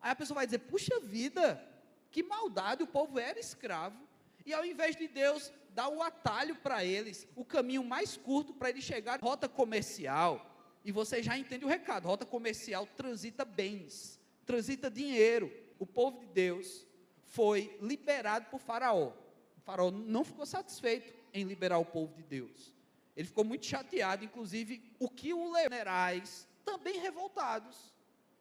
Aí 0.00 0.10
a 0.10 0.16
pessoa 0.16 0.36
vai 0.36 0.46
dizer: 0.46 0.58
puxa 0.60 0.98
vida, 1.00 1.64
que 2.10 2.22
maldade, 2.22 2.82
o 2.82 2.86
povo 2.86 3.18
era 3.18 3.38
escravo. 3.38 4.09
E 4.44 4.52
ao 4.52 4.64
invés 4.64 4.96
de 4.96 5.06
Deus 5.08 5.52
dar 5.70 5.88
o 5.88 6.02
atalho 6.02 6.56
para 6.56 6.84
eles, 6.84 7.26
o 7.36 7.44
caminho 7.44 7.84
mais 7.84 8.16
curto 8.16 8.52
para 8.52 8.70
eles 8.70 8.84
chegarem 8.84 9.24
rota 9.24 9.48
comercial, 9.48 10.46
e 10.84 10.90
você 10.92 11.22
já 11.22 11.36
entende 11.38 11.64
o 11.64 11.68
recado: 11.68 12.06
rota 12.06 12.26
comercial 12.26 12.86
transita 12.96 13.44
bens, 13.44 14.18
transita 14.44 14.90
dinheiro. 14.90 15.52
O 15.78 15.86
povo 15.86 16.20
de 16.20 16.26
Deus 16.26 16.86
foi 17.24 17.76
liberado 17.80 18.46
por 18.50 18.60
Faraó. 18.60 19.12
O 19.56 19.60
Faraó 19.60 19.90
não 19.90 20.24
ficou 20.24 20.44
satisfeito 20.44 21.12
em 21.32 21.44
liberar 21.44 21.78
o 21.78 21.84
povo 21.84 22.14
de 22.14 22.22
Deus. 22.22 22.74
Ele 23.16 23.26
ficou 23.26 23.44
muito 23.44 23.66
chateado, 23.66 24.24
inclusive, 24.24 24.94
o 24.98 25.08
que 25.08 25.32
o 25.34 25.54
generais 25.54 26.48
também 26.64 26.98
revoltados, 26.98 27.94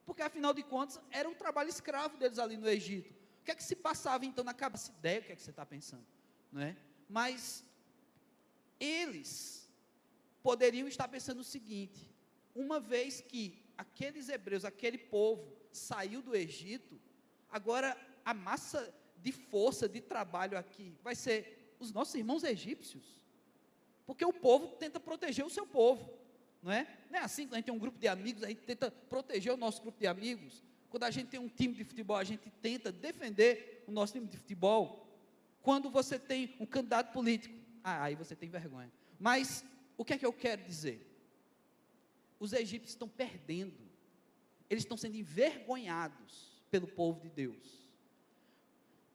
porque 0.05 0.21
afinal 0.21 0.53
de 0.53 0.63
contas 0.63 0.99
era 1.11 1.27
um 1.27 1.33
trabalho 1.33 1.69
escravo 1.69 2.17
deles 2.17 2.39
ali 2.39 2.57
no 2.57 2.69
Egito. 2.69 3.18
Que 3.49 3.53
é 3.53 3.55
que 3.55 3.63
se 3.63 3.75
passava 3.75 4.27
então 4.27 4.43
na 4.43 4.53
cabeça? 4.53 4.91
Ideia, 4.91 5.21
o 5.21 5.23
que 5.23 5.31
é 5.31 5.35
que 5.35 5.41
você 5.41 5.49
está 5.49 5.65
pensando, 5.65 6.05
não 6.51 6.61
é? 6.61 6.77
Mas 7.09 7.65
eles 8.79 9.67
poderiam 10.43 10.87
estar 10.87 11.07
pensando 11.07 11.39
o 11.39 11.43
seguinte: 11.43 12.07
uma 12.53 12.79
vez 12.79 13.21
que 13.21 13.59
aqueles 13.75 14.29
hebreus, 14.29 14.63
aquele 14.63 14.99
povo 14.99 15.51
saiu 15.71 16.21
do 16.21 16.35
Egito, 16.35 17.01
agora 17.49 17.97
a 18.23 18.35
massa 18.35 18.93
de 19.17 19.31
força 19.31 19.89
de 19.89 19.99
trabalho 19.99 20.55
aqui 20.55 20.95
vai 21.01 21.15
ser 21.15 21.75
os 21.79 21.91
nossos 21.91 22.13
irmãos 22.13 22.43
egípcios. 22.43 23.19
Porque 24.05 24.23
o 24.23 24.31
povo 24.31 24.75
tenta 24.75 24.99
proteger 24.99 25.43
o 25.43 25.49
seu 25.49 25.65
povo, 25.65 26.13
não 26.61 26.71
é? 26.71 26.87
Não 27.09 27.17
é 27.17 27.23
assim 27.23 27.47
a 27.51 27.55
gente 27.55 27.65
tem 27.65 27.73
um 27.73 27.79
grupo 27.79 27.97
de 27.97 28.07
amigos, 28.07 28.43
a 28.43 28.49
gente 28.49 28.61
tenta 28.61 28.91
proteger 28.91 29.51
o 29.51 29.57
nosso 29.57 29.81
grupo 29.81 29.99
de 29.99 30.05
amigos. 30.05 30.63
Quando 30.89 31.03
a 31.03 31.11
gente 31.11 31.27
tem 31.27 31.39
um 31.39 31.49
time 31.49 31.73
de 31.73 31.83
futebol, 31.83 32.17
a 32.17 32.23
gente 32.23 32.49
tenta 32.61 32.91
defender 32.91 33.83
o 33.87 33.91
nosso 33.91 34.13
time 34.13 34.27
de 34.27 34.37
futebol. 34.37 35.07
Quando 35.61 35.89
você 35.89 36.17
tem 36.17 36.55
um 36.59 36.65
candidato 36.65 37.13
político, 37.13 37.55
ah, 37.83 38.03
aí 38.03 38.15
você 38.15 38.35
tem 38.35 38.49
vergonha. 38.49 38.91
Mas 39.19 39.63
o 39.97 40.03
que 40.03 40.13
é 40.13 40.17
que 40.17 40.25
eu 40.25 40.33
quero 40.33 40.63
dizer? 40.63 41.09
os 42.39 42.53
egípcios 42.53 42.91
estão 42.91 43.07
perdendo, 43.07 43.77
eles 44.69 44.83
estão 44.83 44.95
sendo 44.95 45.17
envergonhados 45.17 46.63
pelo 46.71 46.87
povo 46.87 47.19
de 47.19 47.29
Deus. 47.29 47.87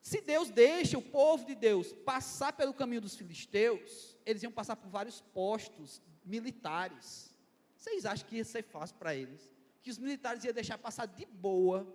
Se 0.03 0.21
Deus 0.21 0.51
deixa 0.51 0.99
o 0.99 1.03
povo 1.03 1.47
de 1.47 1.55
Deus 1.55 1.93
passar 1.93 2.53
pelo 2.53 2.75
caminho 2.75 3.01
dos 3.01 3.17
filisteus, 3.17 4.19
eles 4.27 4.43
iam 4.43 4.53
passar 4.53 4.77
por 4.77 4.91
vários 4.91 5.23
postos 5.33 6.03
militares. 6.23 7.35
Vocês 7.75 8.05
acham 8.05 8.29
que 8.29 8.37
ia 8.37 8.45
ser 8.45 8.63
fácil 8.63 8.97
para 8.97 9.15
eles? 9.15 9.51
Que 9.85 9.91
os 9.91 9.99
militares 9.99 10.43
iam 10.43 10.55
deixar 10.55 10.79
passar 10.79 11.05
de 11.05 11.27
boa? 11.27 11.87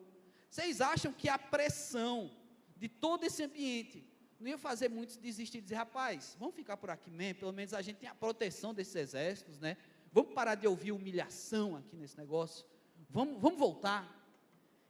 Vocês 0.48 0.80
acham 0.80 1.12
que 1.12 1.28
a 1.28 1.40
pressão 1.40 2.32
de 2.78 2.88
todo 2.88 3.24
esse 3.26 3.44
ambiente 3.44 4.08
não 4.40 4.48
ia 4.48 4.60
fazer 4.60 4.90
muitos 4.90 5.18
desistir 5.18 5.58
e 5.58 5.62
dizer, 5.62 5.76
rapaz, 5.76 6.38
vamos 6.40 6.56
ficar 6.56 6.78
por 6.78 6.92
aqui 6.92 7.10
mesmo, 7.10 7.40
pelo 7.40 7.52
menos 7.52 7.74
a 7.74 7.82
gente 7.82 7.98
tem 7.98 8.08
a 8.08 8.14
proteção 8.14 8.76
desses 8.76 8.96
exércitos, 8.96 9.60
né? 9.60 9.76
Vamos 10.14 10.34
parar 10.34 10.54
de 10.54 10.68
ouvir 10.68 10.92
humilhação 10.92 11.76
aqui 11.76 11.98
nesse 11.98 12.16
negócio. 12.16 12.64
Vamos, 13.10 13.42
vamos 13.42 13.58
voltar. 13.58 14.16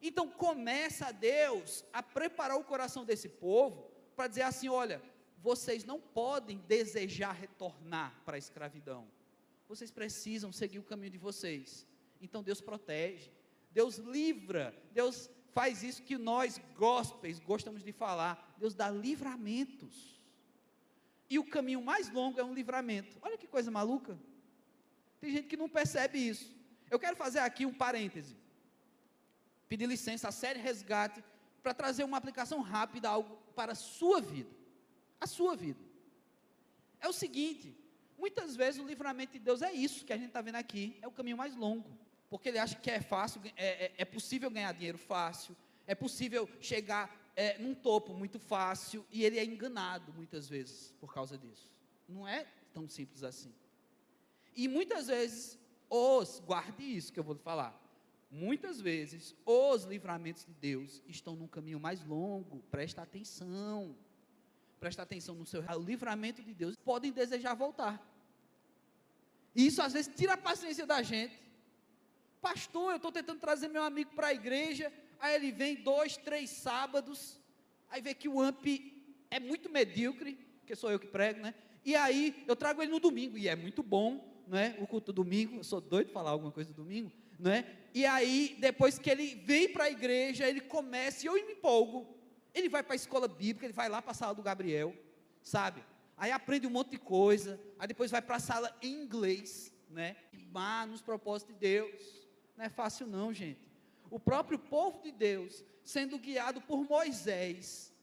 Então 0.02 0.30
começa 0.30 1.10
Deus 1.14 1.86
a 1.94 2.04
preparar 2.04 2.58
o 2.58 2.66
coração 2.66 3.06
desse 3.06 3.30
povo 3.30 3.90
para 4.14 4.28
dizer 4.28 4.42
assim: 4.42 4.68
olha, 4.68 5.02
vocês 5.38 5.86
não 5.86 6.02
podem 6.02 6.58
desejar 6.68 7.32
retornar 7.32 8.22
para 8.26 8.36
a 8.36 8.38
escravidão. 8.38 9.08
Vocês 9.70 9.90
precisam 9.90 10.52
seguir 10.52 10.80
o 10.80 10.84
caminho 10.84 11.12
de 11.12 11.18
vocês. 11.18 11.88
Então 12.22 12.44
Deus 12.44 12.62
protege, 12.62 13.32
Deus 13.72 13.98
livra, 13.98 14.76
Deus 14.92 15.30
faz 15.52 15.84
isso 15.84 16.04
que 16.04 16.18
nós 16.18 16.60
gospels 16.76 17.40
gostamos 17.40 17.84
de 17.84 17.92
falar. 17.92 18.56
Deus 18.58 18.74
dá 18.74 18.90
livramentos. 18.90 20.20
E 21.30 21.38
o 21.38 21.46
caminho 21.46 21.82
mais 21.82 22.10
longo 22.10 22.40
é 22.40 22.44
um 22.44 22.54
livramento. 22.54 23.18
Olha 23.22 23.38
que 23.38 23.48
coisa 23.48 23.70
maluca. 23.70 24.20
Tem 25.20 25.32
gente 25.32 25.48
que 25.48 25.58
não 25.58 25.70
percebe 25.70 26.18
isso. 26.18 26.56
Eu 26.90 26.98
quero 26.98 27.16
fazer 27.16 27.40
aqui 27.40 27.66
um 27.66 27.74
parêntese 27.74 28.36
pedir 29.70 29.86
licença 29.86 30.28
à 30.28 30.32
série 30.32 30.60
Resgate 30.60 31.24
para 31.62 31.76
trazer 31.76 32.04
uma 32.04 32.18
aplicação 32.18 32.60
rápida 32.62 33.08
algo 33.08 33.38
para 33.56 33.74
a 33.74 33.76
sua 33.76 34.20
vida. 34.20 34.50
A 35.22 35.28
sua 35.28 35.56
vida. 35.56 35.80
É 37.00 37.08
o 37.08 37.14
seguinte, 37.14 37.78
muitas 38.18 38.56
vezes 38.56 38.82
o 38.82 38.88
livramento 38.88 39.34
de 39.34 39.40
Deus 39.40 39.62
é 39.62 39.72
isso 39.72 40.04
que 40.04 40.12
a 40.12 40.18
gente 40.18 40.30
está 40.30 40.42
vendo 40.42 40.56
aqui, 40.56 40.98
é 41.02 41.08
o 41.08 41.12
caminho 41.12 41.38
mais 41.38 41.56
longo. 41.56 41.90
Porque 42.30 42.50
ele 42.50 42.60
acha 42.60 42.76
que 42.76 42.92
é 42.92 43.02
fácil, 43.02 43.42
é, 43.56 43.86
é, 43.86 43.94
é 43.98 44.06
possível 44.06 44.50
ganhar 44.50 44.72
dinheiro 44.74 44.98
fácil, 44.98 45.56
é 45.88 45.96
possível 45.96 46.48
chegar 46.62 47.16
é, 47.36 47.58
num 47.58 47.74
topo 47.74 48.14
muito 48.14 48.40
fácil, 48.40 49.06
e 49.12 49.24
ele 49.24 49.40
é 49.40 49.44
enganado 49.44 50.14
muitas 50.14 50.48
vezes 50.48 50.94
por 51.00 51.14
causa 51.14 51.38
disso. 51.38 51.72
Não 52.08 52.28
é 52.28 52.46
tão 52.74 52.88
simples 52.88 53.24
assim. 53.24 53.54
E 54.56 54.68
muitas 54.68 55.08
vezes, 55.08 55.58
os, 55.90 56.40
guarde 56.40 56.84
isso 56.84 57.12
que 57.12 57.20
eu 57.20 57.24
vou 57.24 57.36
falar, 57.36 57.80
Muitas 58.32 58.80
vezes, 58.80 59.36
os 59.44 59.86
livramentos 59.86 60.46
de 60.46 60.54
Deus 60.54 61.02
estão 61.08 61.36
num 61.36 61.48
caminho 61.48 61.80
mais 61.80 62.04
longo. 62.06 62.62
Presta 62.70 63.02
atenção. 63.02 63.98
Presta 64.80 65.02
atenção 65.02 65.34
no 65.34 65.48
seu. 65.48 65.64
O 65.64 65.80
livramento 65.80 66.44
de 66.44 66.54
Deus 66.54 66.76
podem 66.76 67.12
desejar 67.12 67.56
voltar. 67.56 68.00
Isso 69.56 69.82
às 69.82 69.94
vezes 69.94 70.14
tira 70.16 70.34
a 70.34 70.38
paciência 70.38 70.86
da 70.86 71.02
gente. 71.02 71.42
Pastor, 72.42 72.92
eu 72.92 72.96
estou 72.98 73.12
tentando 73.12 73.40
trazer 73.40 73.68
meu 73.68 73.84
amigo 73.84 74.12
para 74.16 74.28
a 74.28 74.34
igreja. 74.34 74.92
Aí 75.20 75.36
ele 75.36 75.52
vem 75.52 75.76
dois, 75.76 76.18
três 76.18 76.50
sábados. 76.50 77.40
Aí 77.90 78.02
vê 78.02 78.14
que 78.14 78.30
o 78.30 78.40
AMP 78.40 78.94
é 79.30 79.40
muito 79.40 79.70
medíocre, 79.70 80.36
porque 80.60 80.76
sou 80.76 80.92
eu 80.92 81.00
que 81.00 81.08
prego, 81.08 81.42
né? 81.42 81.54
E 81.84 81.96
aí 81.96 82.44
eu 82.48 82.56
trago 82.56 82.82
ele 82.82 82.92
no 82.92 83.00
domingo, 83.00 83.38
e 83.38 83.48
é 83.48 83.56
muito 83.56 83.82
bom, 83.82 84.44
né? 84.48 84.78
O 84.80 84.88
culto 84.88 85.12
do 85.12 85.24
domingo. 85.24 85.58
Eu 85.58 85.64
sou 85.64 85.82
doido 85.82 86.08
de 86.08 86.14
falar 86.14 86.32
alguma 86.32 86.52
coisa 86.52 86.72
do 86.72 86.76
domingo 86.84 87.12
né? 87.40 87.66
E 87.94 88.06
aí, 88.06 88.58
depois 88.60 89.00
que 89.00 89.10
ele 89.10 89.36
vem 89.36 89.70
para 89.70 89.86
a 89.86 89.90
igreja, 89.90 90.48
ele 90.48 90.62
começa, 90.62 91.26
e 91.26 91.28
eu 91.28 91.34
me 91.34 91.54
empolgo. 91.54 92.06
Ele 92.54 92.68
vai 92.68 92.84
para 92.84 92.94
a 92.94 92.96
escola 92.96 93.28
bíblica, 93.28 93.66
ele 93.66 93.74
vai 93.74 93.88
lá 93.88 94.02
para 94.02 94.12
a 94.12 94.16
sala 94.16 94.36
do 94.36 94.44
Gabriel, 94.44 94.94
sabe? 95.42 95.84
Aí 96.18 96.32
aprende 96.32 96.68
um 96.68 96.72
monte 96.72 96.92
de 96.92 96.98
coisa, 96.98 97.60
aí 97.80 97.88
depois 97.88 98.12
vai 98.12 98.22
para 98.22 98.36
a 98.36 98.40
sala 98.40 98.76
em 98.82 99.02
inglês, 99.02 99.72
né? 99.90 100.18
Mas 100.52 100.90
nos 100.90 101.02
propósitos 101.02 101.56
de 101.56 101.60
Deus. 101.60 102.19
Não 102.60 102.66
é 102.66 102.70
fácil 102.70 103.08
não, 103.08 103.34
gente. 103.34 103.66
O 104.12 104.20
próprio 104.20 104.60
povo 104.60 105.02
de 105.02 105.14
Deus, 105.14 105.64
sendo 105.82 106.20
guiado 106.20 106.60
por 106.60 106.84
Moisés, 106.84 107.94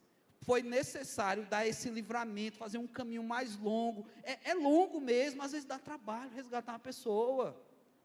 foi 0.40 0.62
necessário 0.62 1.44
dar 1.44 1.66
esse 1.66 1.90
livramento, 1.90 2.56
fazer 2.56 2.78
um 2.78 2.86
caminho 2.86 3.22
mais 3.22 3.54
longo. 3.58 4.06
É, 4.22 4.52
é 4.52 4.54
longo 4.54 4.98
mesmo, 4.98 5.42
às 5.42 5.52
vezes 5.52 5.66
dá 5.66 5.78
trabalho 5.78 6.30
resgatar 6.30 6.72
uma 6.72 6.78
pessoa. 6.78 7.54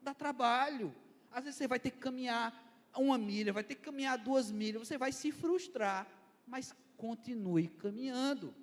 Dá 0.02 0.12
trabalho. 0.12 0.94
Às 1.30 1.44
vezes 1.44 1.56
você 1.56 1.66
vai 1.66 1.80
ter 1.80 1.90
que 1.90 1.96
caminhar 1.96 2.52
uma 2.94 3.16
milha, 3.16 3.50
vai 3.50 3.64
ter 3.64 3.76
que 3.76 3.80
caminhar 3.80 4.18
duas 4.18 4.50
milhas, 4.50 4.86
você 4.86 4.98
vai 4.98 5.10
se 5.10 5.32
frustrar, 5.32 6.06
mas 6.46 6.76
continue 6.98 7.68
caminhando, 7.68 8.54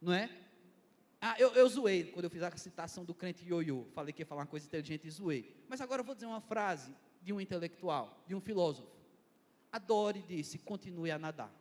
não 0.00 0.14
é? 0.14 0.30
Ah, 1.24 1.36
eu, 1.38 1.54
eu 1.54 1.68
zoei 1.68 2.10
quando 2.10 2.24
eu 2.24 2.30
fiz 2.30 2.42
a 2.42 2.50
citação 2.56 3.04
do 3.04 3.14
crente 3.14 3.46
ioiô, 3.46 3.84
falei 3.94 4.12
que 4.12 4.22
ia 4.22 4.26
falar 4.26 4.40
uma 4.40 4.46
coisa 4.48 4.66
inteligente 4.66 5.06
e 5.06 5.10
zoei. 5.10 5.54
Mas 5.68 5.80
agora 5.80 6.00
eu 6.00 6.04
vou 6.04 6.16
dizer 6.16 6.26
uma 6.26 6.40
frase 6.40 6.92
de 7.22 7.32
um 7.32 7.40
intelectual, 7.40 8.24
de 8.26 8.34
um 8.34 8.40
filósofo. 8.40 8.90
Adore 9.70 10.20
disse, 10.26 10.58
continue 10.58 11.12
a 11.12 11.20
nadar. 11.20 11.54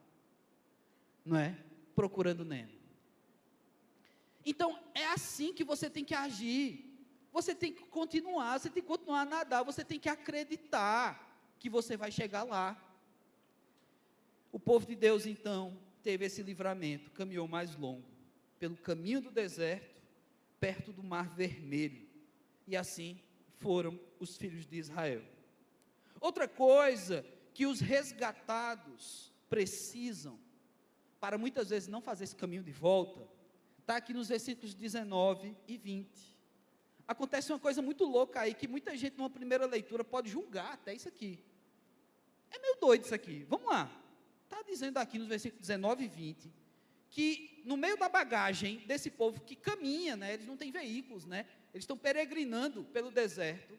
Não 1.23 1.37
é? 1.37 1.55
Procurando 1.93 2.43
Nemo. 2.43 2.71
Então, 4.43 4.79
é 4.95 5.05
assim 5.05 5.53
que 5.53 5.63
você 5.63 5.91
tem 5.91 6.03
que 6.03 6.15
agir. 6.15 6.83
Você 7.31 7.53
tem 7.53 7.71
que 7.71 7.83
continuar, 7.83 8.59
você 8.59 8.67
tem 8.67 8.81
que 8.81 8.89
continuar 8.89 9.21
a 9.21 9.25
nadar, 9.25 9.63
você 9.63 9.85
tem 9.85 9.99
que 9.99 10.09
acreditar 10.09 11.53
que 11.59 11.69
você 11.69 11.95
vai 11.95 12.11
chegar 12.11 12.41
lá. 12.41 12.75
O 14.51 14.59
povo 14.59 14.87
de 14.87 14.95
Deus, 14.95 15.27
então, 15.27 15.77
teve 16.01 16.25
esse 16.25 16.41
livramento, 16.41 17.11
caminhou 17.11 17.47
mais 17.47 17.75
longo, 17.75 18.10
pelo 18.61 18.77
caminho 18.77 19.19
do 19.19 19.31
deserto, 19.31 19.99
perto 20.59 20.93
do 20.93 21.01
mar 21.01 21.27
vermelho. 21.27 22.07
E 22.67 22.77
assim 22.77 23.19
foram 23.57 23.99
os 24.19 24.37
filhos 24.37 24.67
de 24.67 24.77
Israel. 24.77 25.23
Outra 26.19 26.47
coisa 26.47 27.25
que 27.55 27.65
os 27.65 27.79
resgatados 27.79 29.33
precisam, 29.49 30.39
para 31.19 31.39
muitas 31.39 31.71
vezes 31.71 31.89
não 31.89 32.01
fazer 32.01 32.25
esse 32.25 32.35
caminho 32.35 32.61
de 32.61 32.71
volta, 32.71 33.27
está 33.79 33.95
aqui 33.95 34.13
nos 34.13 34.27
versículos 34.27 34.75
19 34.75 35.57
e 35.67 35.75
20 35.75 36.31
acontece 37.07 37.51
uma 37.51 37.59
coisa 37.59 37.81
muito 37.81 38.05
louca 38.05 38.41
aí, 38.41 38.53
que 38.53 38.67
muita 38.67 38.95
gente 38.95 39.17
numa 39.17 39.29
primeira 39.29 39.65
leitura 39.65 40.01
pode 40.01 40.29
julgar 40.29 40.73
até 40.73 40.93
isso 40.93 41.09
aqui. 41.09 41.43
É 42.51 42.59
meio 42.59 42.77
doido 42.79 43.03
isso 43.03 43.15
aqui. 43.15 43.43
Vamos 43.49 43.67
lá. 43.67 43.91
Está 44.43 44.61
dizendo 44.61 44.97
aqui 44.97 45.17
nos 45.17 45.27
versículos 45.27 45.59
19 45.59 46.05
e 46.05 46.07
20, 46.07 46.53
que 47.11 47.61
no 47.63 47.77
meio 47.77 47.95
da 47.95 48.09
bagagem 48.09 48.79
desse 48.87 49.11
povo 49.11 49.41
que 49.41 49.55
caminha, 49.55 50.15
né, 50.15 50.33
eles 50.33 50.47
não 50.47 50.57
têm 50.57 50.71
veículos, 50.71 51.25
né, 51.25 51.45
eles 51.71 51.83
estão 51.83 51.95
peregrinando 51.95 52.83
pelo 52.85 53.11
deserto, 53.11 53.77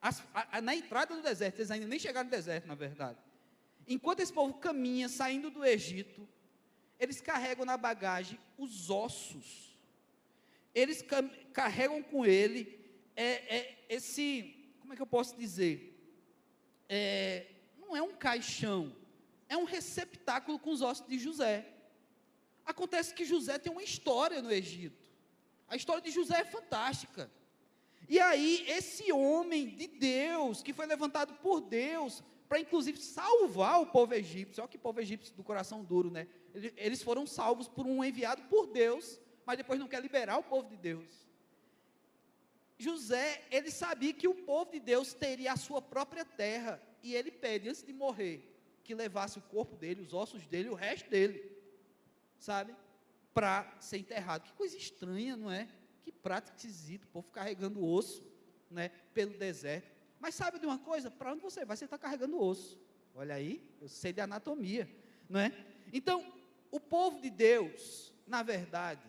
as, 0.00 0.22
a, 0.34 0.58
a, 0.58 0.60
na 0.60 0.74
entrada 0.74 1.16
do 1.16 1.22
deserto, 1.22 1.60
eles 1.60 1.70
ainda 1.70 1.86
nem 1.86 1.98
chegaram 1.98 2.24
no 2.24 2.30
deserto, 2.30 2.66
na 2.66 2.74
verdade. 2.74 3.18
Enquanto 3.88 4.20
esse 4.20 4.32
povo 4.32 4.54
caminha, 4.54 5.08
saindo 5.08 5.48
do 5.48 5.64
Egito, 5.64 6.28
eles 6.98 7.20
carregam 7.20 7.64
na 7.64 7.78
bagagem 7.78 8.38
os 8.58 8.90
ossos 8.90 9.72
eles 10.74 11.04
carregam 11.52 12.02
com 12.02 12.24
ele 12.24 12.80
é, 13.14 13.56
é, 13.56 13.84
esse, 13.88 14.54
como 14.80 14.92
é 14.92 14.96
que 14.96 15.02
eu 15.02 15.06
posso 15.06 15.36
dizer? 15.36 15.88
É, 16.88 17.46
não 17.78 17.94
é 17.96 18.02
um 18.02 18.14
caixão, 18.14 18.94
é 19.48 19.56
um 19.56 19.64
receptáculo 19.64 20.58
com 20.58 20.70
os 20.70 20.80
ossos 20.80 21.06
de 21.06 21.18
José. 21.18 21.66
Acontece 22.64 23.14
que 23.14 23.24
José 23.24 23.58
tem 23.58 23.72
uma 23.72 23.82
história 23.82 24.40
no 24.40 24.50
Egito. 24.50 25.02
A 25.68 25.76
história 25.76 26.02
de 26.02 26.10
José 26.10 26.40
é 26.40 26.44
fantástica. 26.44 27.30
E 28.08 28.20
aí, 28.20 28.64
esse 28.68 29.12
homem 29.12 29.68
de 29.68 29.86
Deus, 29.86 30.62
que 30.62 30.72
foi 30.72 30.86
levantado 30.86 31.34
por 31.34 31.60
Deus, 31.60 32.22
para 32.48 32.60
inclusive 32.60 32.98
salvar 33.00 33.80
o 33.80 33.86
povo 33.86 34.12
egípcio, 34.14 34.62
olha 34.62 34.70
que 34.70 34.76
povo 34.76 35.00
egípcio 35.00 35.34
do 35.34 35.42
coração 35.42 35.82
duro, 35.82 36.10
né? 36.10 36.28
Eles 36.76 37.02
foram 37.02 37.26
salvos 37.26 37.68
por 37.68 37.86
um 37.86 38.04
enviado 38.04 38.42
por 38.42 38.66
Deus, 38.66 39.18
mas 39.46 39.56
depois 39.56 39.80
não 39.80 39.88
quer 39.88 40.02
liberar 40.02 40.36
o 40.36 40.42
povo 40.42 40.68
de 40.68 40.76
Deus. 40.76 41.26
José, 42.76 43.42
ele 43.50 43.70
sabia 43.70 44.12
que 44.12 44.28
o 44.28 44.34
povo 44.34 44.72
de 44.72 44.80
Deus 44.80 45.14
teria 45.14 45.52
a 45.52 45.56
sua 45.56 45.80
própria 45.80 46.24
terra, 46.24 46.82
e 47.02 47.14
ele 47.14 47.30
pede, 47.30 47.68
antes 47.68 47.82
de 47.82 47.92
morrer, 47.92 48.52
que 48.84 48.94
levasse 48.94 49.38
o 49.38 49.42
corpo 49.42 49.76
dele, 49.76 50.02
os 50.02 50.12
ossos 50.12 50.46
dele, 50.46 50.68
o 50.68 50.74
resto 50.74 51.08
dele, 51.08 51.51
sabe? 52.42 52.74
Para 53.32 53.76
ser 53.80 53.98
enterrado. 53.98 54.42
Que 54.42 54.52
coisa 54.52 54.76
estranha, 54.76 55.36
não 55.36 55.50
é? 55.50 55.68
Que 56.02 56.10
prática 56.10 56.56
esquisito, 56.56 57.04
o 57.04 57.08
povo 57.08 57.30
carregando 57.30 57.84
osso, 57.84 58.22
né? 58.70 58.88
Pelo 59.14 59.38
deserto. 59.38 59.90
Mas 60.18 60.34
sabe 60.34 60.58
de 60.58 60.66
uma 60.66 60.78
coisa? 60.78 61.10
Para 61.10 61.32
onde 61.32 61.40
você 61.40 61.64
vai? 61.64 61.76
Você 61.76 61.84
está 61.84 61.96
carregando 61.96 62.40
osso. 62.40 62.78
Olha 63.14 63.34
aí, 63.34 63.62
eu 63.80 63.88
sei 63.88 64.12
de 64.12 64.20
anatomia, 64.20 64.88
não 65.28 65.38
é? 65.38 65.52
Então, 65.92 66.32
o 66.70 66.80
povo 66.80 67.20
de 67.20 67.30
Deus, 67.30 68.12
na 68.26 68.42
verdade, 68.42 69.06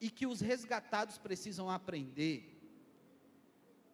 e 0.00 0.10
que 0.10 0.26
os 0.26 0.40
resgatados 0.40 1.18
precisam 1.18 1.68
aprender 1.68 2.48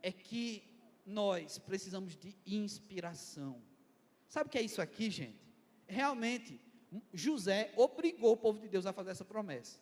é 0.03 0.13
que 0.13 0.63
nós 1.05 1.59
precisamos 1.59 2.17
de 2.17 2.37
inspiração. 2.47 3.63
Sabe 4.29 4.49
o 4.49 4.51
que 4.51 4.59
é 4.59 4.63
isso 4.63 4.81
aqui, 4.81 5.11
gente? 5.11 5.41
Realmente, 5.87 6.61
José 7.13 7.73
obrigou 7.77 8.33
o 8.33 8.37
povo 8.37 8.59
de 8.59 8.69
Deus 8.69 8.87
a 8.87 8.93
fazer 8.93 9.11
essa 9.11 9.25
promessa. 9.25 9.79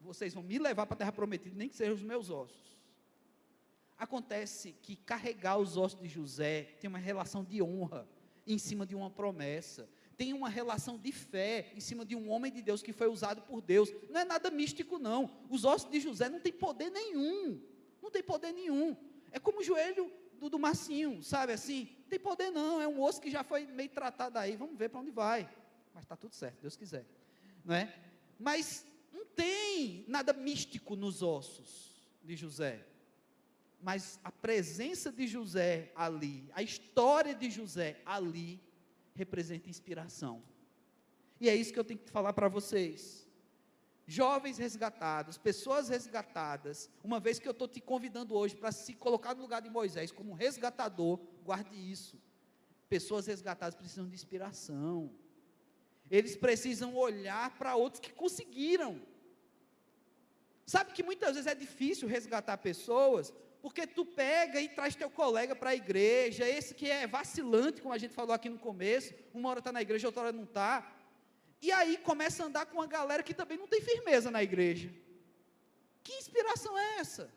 Vocês 0.00 0.34
vão 0.34 0.42
me 0.42 0.58
levar 0.58 0.86
para 0.86 0.94
a 0.94 0.98
terra 0.98 1.12
prometida, 1.12 1.54
nem 1.56 1.68
que 1.68 1.76
sejam 1.76 1.94
os 1.94 2.02
meus 2.02 2.30
ossos. 2.30 2.76
Acontece 3.96 4.74
que 4.82 4.96
carregar 4.96 5.58
os 5.58 5.76
ossos 5.76 6.00
de 6.00 6.08
José 6.08 6.76
tem 6.80 6.88
uma 6.88 6.98
relação 6.98 7.44
de 7.44 7.62
honra 7.62 8.08
em 8.46 8.58
cima 8.58 8.84
de 8.84 8.96
uma 8.96 9.08
promessa, 9.08 9.88
tem 10.16 10.32
uma 10.32 10.48
relação 10.48 10.98
de 10.98 11.12
fé 11.12 11.72
em 11.74 11.80
cima 11.80 12.04
de 12.04 12.16
um 12.16 12.28
homem 12.30 12.50
de 12.50 12.60
Deus 12.60 12.82
que 12.82 12.92
foi 12.92 13.08
usado 13.08 13.42
por 13.42 13.60
Deus. 13.60 13.92
Não 14.10 14.20
é 14.20 14.24
nada 14.24 14.50
místico, 14.50 14.98
não. 14.98 15.30
Os 15.48 15.64
ossos 15.64 15.90
de 15.90 16.00
José 16.00 16.28
não 16.28 16.40
tem 16.40 16.52
poder 16.52 16.90
nenhum. 16.90 17.60
Não 18.02 18.10
tem 18.10 18.22
poder 18.22 18.52
nenhum. 18.52 18.96
É 19.30 19.38
como 19.38 19.60
o 19.60 19.62
joelho 19.62 20.10
do, 20.38 20.50
do 20.50 20.58
Marcinho, 20.58 21.22
sabe 21.22 21.52
assim? 21.52 21.88
Não 22.02 22.08
tem 22.08 22.18
poder 22.18 22.50
não, 22.50 22.80
é 22.80 22.88
um 22.88 23.00
osso 23.00 23.20
que 23.20 23.30
já 23.30 23.44
foi 23.44 23.64
meio 23.66 23.88
tratado 23.88 24.38
aí, 24.38 24.56
vamos 24.56 24.76
ver 24.76 24.88
para 24.88 25.00
onde 25.00 25.10
vai. 25.10 25.48
Mas 25.94 26.04
está 26.04 26.16
tudo 26.16 26.34
certo, 26.34 26.60
Deus 26.60 26.76
quiser. 26.76 27.06
Não 27.64 27.74
é? 27.74 27.94
Mas 28.38 28.86
não 29.12 29.26
tem 29.26 30.04
nada 30.08 30.32
místico 30.32 30.96
nos 30.96 31.22
ossos 31.22 32.10
de 32.22 32.36
José. 32.36 32.86
Mas 33.80 34.18
a 34.22 34.30
presença 34.30 35.10
de 35.10 35.26
José 35.26 35.92
ali, 35.94 36.48
a 36.54 36.62
história 36.62 37.34
de 37.34 37.50
José 37.50 38.00
ali, 38.06 38.60
representa 39.14 39.68
inspiração. 39.68 40.42
E 41.40 41.48
é 41.48 41.54
isso 41.54 41.72
que 41.72 41.78
eu 41.78 41.84
tenho 41.84 41.98
que 41.98 42.10
falar 42.10 42.32
para 42.32 42.48
vocês. 42.48 43.28
Jovens 44.06 44.58
resgatados, 44.58 45.38
pessoas 45.38 45.88
resgatadas, 45.88 46.90
uma 47.02 47.18
vez 47.18 47.38
que 47.38 47.46
eu 47.46 47.52
estou 47.52 47.68
te 47.68 47.80
convidando 47.80 48.34
hoje 48.34 48.56
para 48.56 48.72
se 48.72 48.94
colocar 48.94 49.34
no 49.34 49.42
lugar 49.42 49.62
de 49.62 49.70
Moisés 49.70 50.12
como 50.12 50.34
resgatador, 50.34 51.18
guarde 51.44 51.74
isso. 51.74 52.20
Pessoas 52.88 53.26
resgatadas 53.26 53.74
precisam 53.74 54.08
de 54.08 54.14
inspiração. 54.14 55.10
Eles 56.16 56.36
precisam 56.36 56.94
olhar 56.94 57.56
para 57.56 57.74
outros 57.74 57.98
que 57.98 58.12
conseguiram. 58.12 59.00
Sabe 60.66 60.92
que 60.92 61.02
muitas 61.02 61.34
vezes 61.36 61.50
é 61.50 61.54
difícil 61.54 62.06
resgatar 62.06 62.58
pessoas, 62.58 63.32
porque 63.62 63.86
tu 63.86 64.04
pega 64.04 64.60
e 64.60 64.68
traz 64.68 64.94
teu 64.94 65.08
colega 65.08 65.56
para 65.56 65.70
a 65.70 65.74
igreja, 65.74 66.46
esse 66.46 66.74
que 66.74 66.90
é 66.90 67.06
vacilante, 67.06 67.80
como 67.80 67.94
a 67.94 67.98
gente 67.98 68.12
falou 68.12 68.34
aqui 68.34 68.50
no 68.50 68.58
começo, 68.58 69.14
uma 69.32 69.48
hora 69.48 69.60
está 69.60 69.72
na 69.72 69.80
igreja, 69.80 70.06
outra 70.06 70.24
hora 70.24 70.32
não 70.32 70.44
está. 70.44 70.94
E 71.62 71.72
aí 71.72 71.96
começa 71.96 72.42
a 72.42 72.46
andar 72.46 72.66
com 72.66 72.76
uma 72.76 72.86
galera 72.86 73.22
que 73.22 73.32
também 73.32 73.56
não 73.56 73.66
tem 73.66 73.80
firmeza 73.80 74.30
na 74.30 74.42
igreja. 74.42 74.92
Que 76.04 76.12
inspiração 76.12 76.76
é 76.78 76.98
essa? 76.98 77.32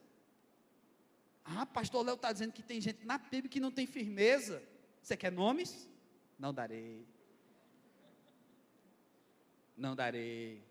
Ah, 1.45 1.65
pastor 1.65 2.03
Léo 2.05 2.15
está 2.15 2.33
dizendo 2.33 2.51
que 2.51 2.63
tem 2.63 2.81
gente 2.81 3.05
na 3.05 3.17
PIB 3.17 3.47
que 3.47 3.59
não 3.61 3.71
tem 3.71 3.87
firmeza. 3.87 4.61
Você 5.01 5.15
quer 5.15 5.31
nomes? 5.31 5.87
Não 6.37 6.53
darei. 6.53 7.14
Não 9.75 9.95
darei. 9.95 10.63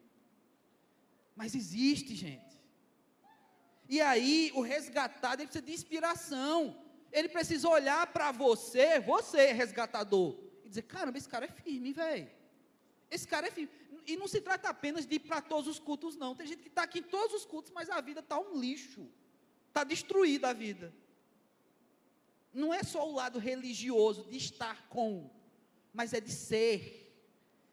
Mas 1.37 1.55
existe, 1.55 2.15
gente. 2.15 2.55
E 3.89 4.01
aí, 4.01 4.51
o 4.55 4.61
resgatado 4.61 5.43
ele 5.43 5.49
precisa 5.49 5.67
de 5.67 5.73
inspiração. 5.73 6.77
Ele 7.13 7.29
precisa 7.29 7.69
olhar 7.69 8.07
para 8.09 8.33
você, 8.33 8.99
você 8.99 9.53
resgatador, 9.53 10.37
e 10.65 10.69
dizer: 10.69 10.83
caramba, 10.83 11.19
esse 11.19 11.29
cara 11.29 11.45
é 11.45 11.49
firme, 11.49 11.93
velho. 11.93 12.31
Esse 13.11 13.27
cara 13.29 13.47
é 13.47 13.51
firme. 13.51 13.71
E 14.07 14.17
não 14.17 14.27
se 14.27 14.41
trata 14.41 14.69
apenas 14.69 15.07
de 15.07 15.17
ir 15.17 15.21
para 15.21 15.41
todos 15.41 15.69
os 15.69 15.79
cultos, 15.79 16.17
não. 16.17 16.35
Tem 16.35 16.47
gente 16.47 16.63
que 16.63 16.69
está 16.69 16.83
aqui 16.83 16.99
em 16.99 17.03
todos 17.03 17.35
os 17.35 17.45
cultos, 17.45 17.71
mas 17.73 17.89
a 17.89 18.01
vida 18.01 18.21
está 18.21 18.39
um 18.39 18.59
lixo. 18.59 19.09
Está 19.69 19.85
destruída 19.85 20.51
a 20.51 20.53
vida. 20.53 20.95
Não 22.53 22.73
é 22.73 22.83
só 22.83 23.09
o 23.09 23.15
lado 23.15 23.39
religioso 23.39 24.25
de 24.25 24.37
estar 24.37 24.89
com, 24.89 25.31
mas 25.93 26.13
é 26.13 26.21
de 26.21 26.31
ser. 26.31 27.04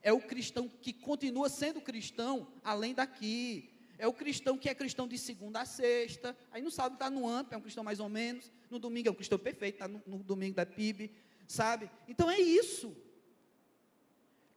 É 0.01 0.11
o 0.11 0.19
cristão 0.19 0.67
que 0.67 0.93
continua 0.93 1.49
sendo 1.49 1.81
cristão 1.81 2.47
além 2.63 2.93
daqui 2.93 3.69
é 3.97 4.07
o 4.07 4.13
cristão 4.13 4.57
que 4.57 4.67
é 4.67 4.73
cristão 4.73 5.07
de 5.07 5.15
segunda 5.15 5.61
a 5.61 5.65
sexta, 5.65 6.35
aí 6.49 6.59
no 6.59 6.71
sábado 6.71 6.93
está 6.93 7.07
no 7.07 7.29
AMP, 7.29 7.53
é 7.53 7.57
um 7.57 7.61
cristão 7.61 7.83
mais 7.83 7.99
ou 7.99 8.09
menos, 8.09 8.51
no 8.67 8.79
domingo 8.79 9.09
é 9.09 9.11
um 9.11 9.15
cristão 9.15 9.37
perfeito, 9.37 9.75
está 9.75 9.87
no, 9.87 10.01
no 10.07 10.23
domingo 10.23 10.55
da 10.55 10.65
PIB, 10.65 11.11
sabe? 11.47 11.87
Então 12.07 12.27
é 12.27 12.39
isso. 12.39 12.97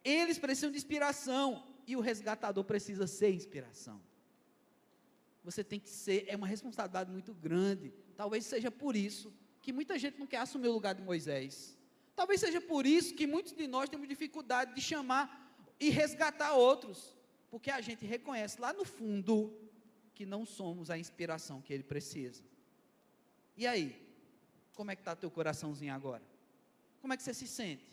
Eles 0.03 0.39
precisam 0.39 0.71
de 0.71 0.77
inspiração, 0.77 1.63
e 1.87 1.95
o 1.95 1.99
resgatador 1.99 2.63
precisa 2.63 3.07
ser 3.07 3.31
inspiração. 3.31 4.01
Você 5.43 5.63
tem 5.63 5.79
que 5.79 5.89
ser, 5.89 6.25
é 6.27 6.35
uma 6.35 6.47
responsabilidade 6.47 7.11
muito 7.11 7.33
grande. 7.33 7.93
Talvez 8.17 8.45
seja 8.45 8.71
por 8.71 8.95
isso 8.95 9.31
que 9.61 9.71
muita 9.71 9.97
gente 9.97 10.17
não 10.17 10.25
quer 10.25 10.37
assumir 10.37 10.67
o 10.67 10.73
lugar 10.73 10.95
de 10.95 11.01
Moisés. 11.01 11.77
Talvez 12.15 12.39
seja 12.39 12.61
por 12.61 12.85
isso 12.85 13.13
que 13.13 13.27
muitos 13.27 13.51
de 13.51 13.67
nós 13.67 13.89
temos 13.89 14.07
dificuldade 14.07 14.73
de 14.73 14.81
chamar 14.81 15.25
e 15.79 15.89
resgatar 15.89 16.53
outros 16.53 17.15
porque 17.55 17.71
a 17.71 17.79
gente 17.79 18.05
reconhece 18.05 18.59
lá 18.59 18.73
no 18.73 18.83
fundo 18.83 19.57
que 20.13 20.25
não 20.25 20.45
somos 20.45 20.89
a 20.89 20.97
inspiração 20.97 21.61
que 21.61 21.73
ele 21.73 21.83
precisa. 21.83 22.43
E 23.55 23.65
aí? 23.65 23.95
Como 24.73 24.91
é 24.91 24.95
que 24.95 25.01
está 25.01 25.15
teu 25.15 25.31
coraçãozinho 25.31 25.93
agora? 25.93 26.21
Como 26.99 27.13
é 27.13 27.15
que 27.15 27.23
você 27.23 27.33
se 27.33 27.47
sente? 27.47 27.85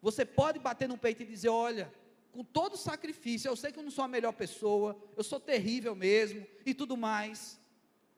Você 0.00 0.24
pode 0.24 0.58
bater 0.58 0.88
no 0.88 0.96
peito 0.96 1.22
e 1.22 1.26
dizer: 1.26 1.50
olha, 1.50 1.92
com 2.32 2.42
todo 2.42 2.78
sacrifício, 2.78 3.46
eu 3.46 3.56
sei 3.56 3.70
que 3.70 3.78
eu 3.78 3.82
não 3.82 3.90
sou 3.90 4.04
a 4.04 4.08
melhor 4.08 4.32
pessoa, 4.32 4.98
eu 5.14 5.22
sou 5.22 5.38
terrível 5.38 5.94
mesmo 5.94 6.46
e 6.64 6.72
tudo 6.72 6.96
mais, 6.96 7.60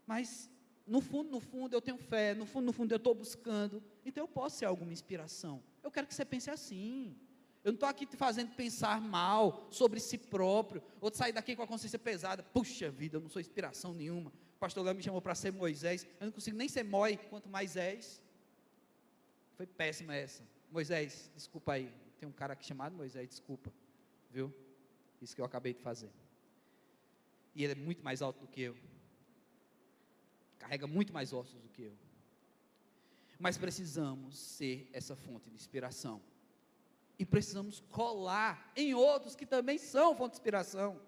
mas 0.06 0.48
no 0.86 1.00
fundo, 1.00 1.30
no 1.30 1.40
fundo 1.40 1.74
eu 1.74 1.80
tenho 1.80 1.96
fé, 1.96 2.34
no 2.34 2.46
fundo, 2.46 2.66
no 2.66 2.72
fundo 2.72 2.92
eu 2.92 2.96
estou 2.96 3.14
buscando, 3.14 3.82
então 4.04 4.24
eu 4.24 4.28
posso 4.28 4.58
ser 4.58 4.64
alguma 4.64 4.92
inspiração. 4.92 5.62
Eu 5.82 5.90
quero 5.90 6.06
que 6.06 6.14
você 6.14 6.24
pense 6.24 6.50
assim. 6.50 7.16
Eu 7.62 7.72
não 7.72 7.76
estou 7.76 7.88
aqui 7.88 8.06
te 8.06 8.16
fazendo 8.16 8.54
pensar 8.54 9.00
mal 9.00 9.68
sobre 9.70 10.00
si 10.00 10.16
próprio, 10.16 10.82
ou 11.00 11.12
sair 11.12 11.32
daqui 11.32 11.54
com 11.54 11.62
a 11.62 11.66
consciência 11.66 11.98
pesada. 11.98 12.42
Puxa 12.42 12.90
vida, 12.90 13.18
eu 13.18 13.20
não 13.20 13.28
sou 13.28 13.40
inspiração 13.40 13.92
nenhuma. 13.92 14.30
O 14.56 14.58
pastor 14.58 14.84
Léo 14.84 14.94
me 14.94 15.02
chamou 15.02 15.20
para 15.20 15.34
ser 15.34 15.52
Moisés. 15.52 16.06
Eu 16.18 16.26
não 16.26 16.32
consigo 16.32 16.56
nem 16.56 16.68
ser 16.68 16.84
Moi, 16.84 17.16
quanto 17.16 17.48
mais 17.48 17.76
és. 17.76 18.22
Foi 19.56 19.66
péssima 19.66 20.14
essa. 20.14 20.42
Moisés, 20.70 21.30
desculpa 21.34 21.74
aí. 21.74 21.92
Tem 22.18 22.28
um 22.28 22.32
cara 22.32 22.54
aqui 22.54 22.64
chamado 22.64 22.96
Moisés, 22.96 23.28
desculpa. 23.28 23.72
Viu? 24.30 24.52
Isso 25.20 25.34
que 25.34 25.40
eu 25.40 25.44
acabei 25.44 25.74
de 25.74 25.80
fazer. 25.80 26.10
E 27.54 27.64
ele 27.64 27.72
é 27.72 27.76
muito 27.76 28.02
mais 28.02 28.22
alto 28.22 28.40
do 28.40 28.46
que 28.46 28.62
eu. 28.62 28.76
Carrega 30.70 30.87
muito 30.87 31.12
mais 31.12 31.33
ossos 31.33 31.61
do 31.61 31.68
que 31.68 31.83
eu. 31.83 31.98
Mas 33.40 33.59
precisamos 33.59 34.38
ser 34.38 34.88
essa 34.92 35.16
fonte 35.16 35.50
de 35.50 35.56
inspiração 35.56 36.22
e 37.18 37.26
precisamos 37.26 37.83
colar 37.90 38.70
em 38.76 38.94
outros 38.94 39.35
que 39.35 39.44
também 39.44 39.78
são 39.78 40.14
fonte 40.14 40.35
de 40.35 40.37
inspiração. 40.37 41.02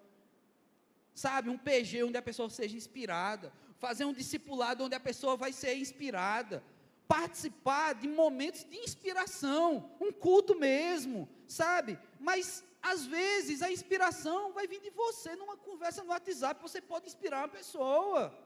Sabe, 1.15 1.49
um 1.49 1.57
PG 1.57 2.03
onde 2.03 2.17
a 2.17 2.21
pessoa 2.21 2.49
seja 2.49 2.75
inspirada, 2.75 3.53
fazer 3.77 4.03
um 4.03 4.11
discipulado 4.11 4.83
onde 4.83 4.95
a 4.95 4.99
pessoa 4.99 5.37
vai 5.37 5.53
ser 5.53 5.77
inspirada, 5.77 6.61
participar 7.07 7.93
de 7.93 8.09
momentos 8.09 8.65
de 8.65 8.75
inspiração, 8.75 9.89
um 10.01 10.11
culto 10.11 10.59
mesmo, 10.59 11.29
sabe? 11.47 11.97
Mas 12.19 12.65
às 12.81 13.05
vezes 13.05 13.61
a 13.61 13.71
inspiração 13.71 14.51
vai 14.51 14.67
vir 14.67 14.81
de 14.81 14.89
você 14.89 15.37
numa 15.37 15.55
conversa 15.55 16.03
no 16.03 16.09
WhatsApp, 16.09 16.61
você 16.61 16.81
pode 16.81 17.07
inspirar 17.07 17.43
uma 17.43 17.47
pessoa. 17.47 18.42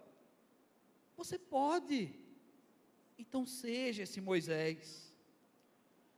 Você 1.18 1.38
pode. 1.38 2.14
Então 3.18 3.46
seja 3.46 4.04
esse 4.04 4.22
Moisés 4.22 5.08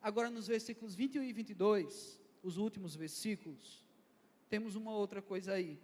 Agora, 0.01 0.29
nos 0.29 0.47
versículos 0.47 0.95
21 0.95 1.23
e 1.23 1.33
22, 1.33 2.19
os 2.41 2.57
últimos 2.57 2.95
versículos, 2.95 3.83
temos 4.49 4.75
uma 4.75 4.91
outra 4.91 5.21
coisa 5.21 5.53
aí. 5.53 5.77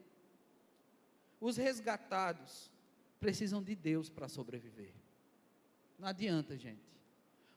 Os 1.40 1.58
resgatados 1.58 2.72
precisam 3.20 3.62
de 3.62 3.76
Deus 3.76 4.10
para 4.10 4.30
sobreviver. 4.30 4.94
Não 6.00 6.08
adianta, 6.08 6.58
gente. 6.58 6.96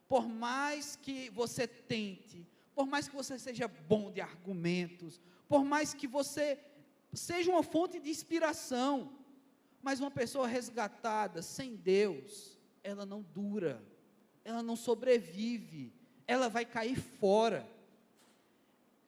Por 0.08 0.26
mais 0.26 0.96
que 0.96 1.30
você 1.30 1.66
tente, 1.66 2.44
por 2.74 2.86
mais 2.86 3.08
que 3.08 3.14
você 3.14 3.38
seja 3.38 3.68
bom 3.68 4.10
de 4.10 4.20
argumentos, 4.20 5.20
por 5.48 5.64
mais 5.64 5.94
que 5.94 6.08
você 6.08 6.58
seja 7.12 7.50
uma 7.50 7.62
fonte 7.62 8.00
de 8.00 8.10
inspiração, 8.10 9.16
mas 9.82 10.00
uma 10.00 10.10
pessoa 10.10 10.46
resgatada 10.46 11.42
sem 11.42 11.76
Deus, 11.76 12.58
ela 12.82 13.06
não 13.06 13.22
dura, 13.22 13.82
ela 14.44 14.62
não 14.62 14.76
sobrevive, 14.76 15.92
ela 16.26 16.48
vai 16.48 16.64
cair 16.64 16.96
fora. 16.96 17.68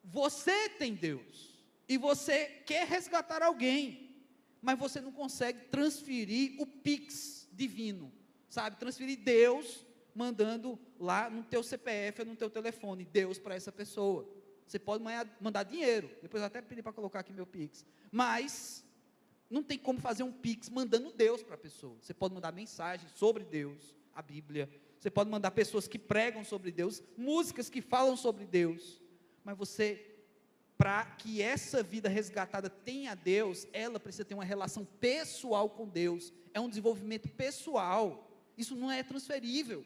Você 0.05 0.69
tem 0.71 0.95
Deus 0.95 1.55
e 1.89 1.99
você 1.99 2.47
quer 2.67 2.87
resgatar 2.87 3.43
alguém, 3.43 4.17
mas 4.63 4.79
você 4.79 5.01
não 5.01 5.13
consegue 5.13 5.67
transferir 5.67 6.61
o 6.61 6.67
pix 6.67 7.49
divino, 7.53 8.13
sabe? 8.49 8.77
Transferir 8.77 9.19
Deus 9.19 9.85
mandando 10.15 10.79
lá 10.99 11.31
no 11.31 11.43
teu 11.45 11.63
CPF 11.63 12.25
no 12.25 12.37
teu 12.37 12.51
telefone 12.51 13.05
Deus 13.05 13.39
para 13.39 13.55
essa 13.55 13.73
pessoa. 13.73 14.29
Você 14.67 14.79
pode 14.79 15.03
mandar 15.41 15.65
dinheiro, 15.65 16.11
depois 16.23 16.41
eu 16.41 16.47
até 16.47 16.63
pedi 16.63 16.83
para 16.83 16.93
colocar 16.93 17.21
aqui 17.21 17.33
meu 17.33 17.47
pix, 17.47 17.85
mas 18.11 18.85
não 19.51 19.63
tem 19.63 19.77
como 19.77 20.01
fazer 20.01 20.23
um 20.23 20.33
pix 20.33 20.69
mandando 20.69 21.13
Deus 21.13 21.43
para 21.43 21.57
a 21.57 21.59
pessoa. 21.59 21.97
Você 22.01 22.15
pode 22.15 22.33
mandar 22.33 22.53
mensagem 22.53 23.09
sobre 23.17 23.45
Deus, 23.45 23.97
a 24.15 24.23
Bíblia, 24.23 24.71
você 24.99 25.11
pode 25.11 25.29
mandar 25.31 25.51
pessoas 25.51 25.89
que 25.89 25.99
pregam 25.99 26.45
sobre 26.45 26.71
Deus, 26.71 27.03
músicas 27.17 27.69
que 27.69 27.81
falam 27.81 28.17
sobre 28.17 28.47
Deus, 28.47 29.01
mas 29.43 29.57
você, 29.57 30.15
para 30.77 31.05
que 31.05 31.41
essa 31.41 31.83
vida 31.83 32.09
resgatada 32.09 32.69
tenha 32.69 33.15
Deus, 33.15 33.67
ela 33.73 33.99
precisa 33.99 34.27
ter 34.27 34.35
uma 34.35 34.45
relação 34.45 34.85
pessoal 34.85 35.71
com 35.71 35.89
Deus, 35.89 36.33
é 36.53 36.61
um 36.61 36.69
desenvolvimento 36.69 37.29
pessoal, 37.31 38.31
isso 38.57 38.77
não 38.77 38.91
é 38.91 39.03
transferível. 39.03 39.85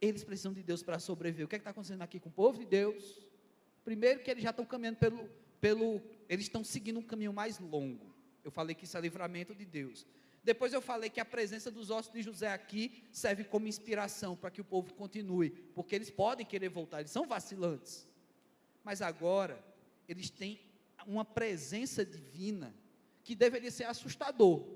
Eles 0.00 0.22
precisam 0.22 0.52
de 0.52 0.62
Deus 0.62 0.80
para 0.80 1.00
sobreviver. 1.00 1.44
O 1.44 1.48
que 1.48 1.56
é 1.56 1.58
está 1.58 1.70
acontecendo 1.70 2.02
aqui 2.02 2.20
com 2.20 2.28
o 2.28 2.32
povo 2.32 2.60
de 2.60 2.66
Deus? 2.66 3.18
Primeiro 3.84 4.22
que 4.22 4.30
eles 4.30 4.44
já 4.44 4.50
estão 4.50 4.64
caminhando 4.64 4.98
pelo, 4.98 5.28
pelo 5.60 6.00
eles 6.28 6.44
estão 6.44 6.62
seguindo 6.62 7.00
um 7.00 7.02
caminho 7.02 7.32
mais 7.32 7.58
longo. 7.58 8.07
Eu 8.48 8.52
falei 8.52 8.74
que 8.74 8.84
isso 8.84 8.96
é 8.96 9.00
livramento 9.02 9.54
de 9.54 9.66
Deus. 9.66 10.06
Depois 10.42 10.72
eu 10.72 10.80
falei 10.80 11.10
que 11.10 11.20
a 11.20 11.24
presença 11.24 11.70
dos 11.70 11.90
ossos 11.90 12.10
de 12.10 12.22
José 12.22 12.50
aqui 12.50 13.04
serve 13.12 13.44
como 13.44 13.68
inspiração 13.68 14.34
para 14.34 14.50
que 14.50 14.62
o 14.62 14.64
povo 14.64 14.94
continue, 14.94 15.50
porque 15.74 15.94
eles 15.94 16.10
podem 16.10 16.46
querer 16.46 16.70
voltar, 16.70 17.00
eles 17.00 17.10
são 17.10 17.26
vacilantes. 17.26 18.08
Mas 18.82 19.02
agora, 19.02 19.62
eles 20.08 20.30
têm 20.30 20.58
uma 21.06 21.26
presença 21.26 22.06
divina 22.06 22.74
que 23.22 23.34
deveria 23.34 23.70
ser 23.70 23.84
assustador. 23.84 24.66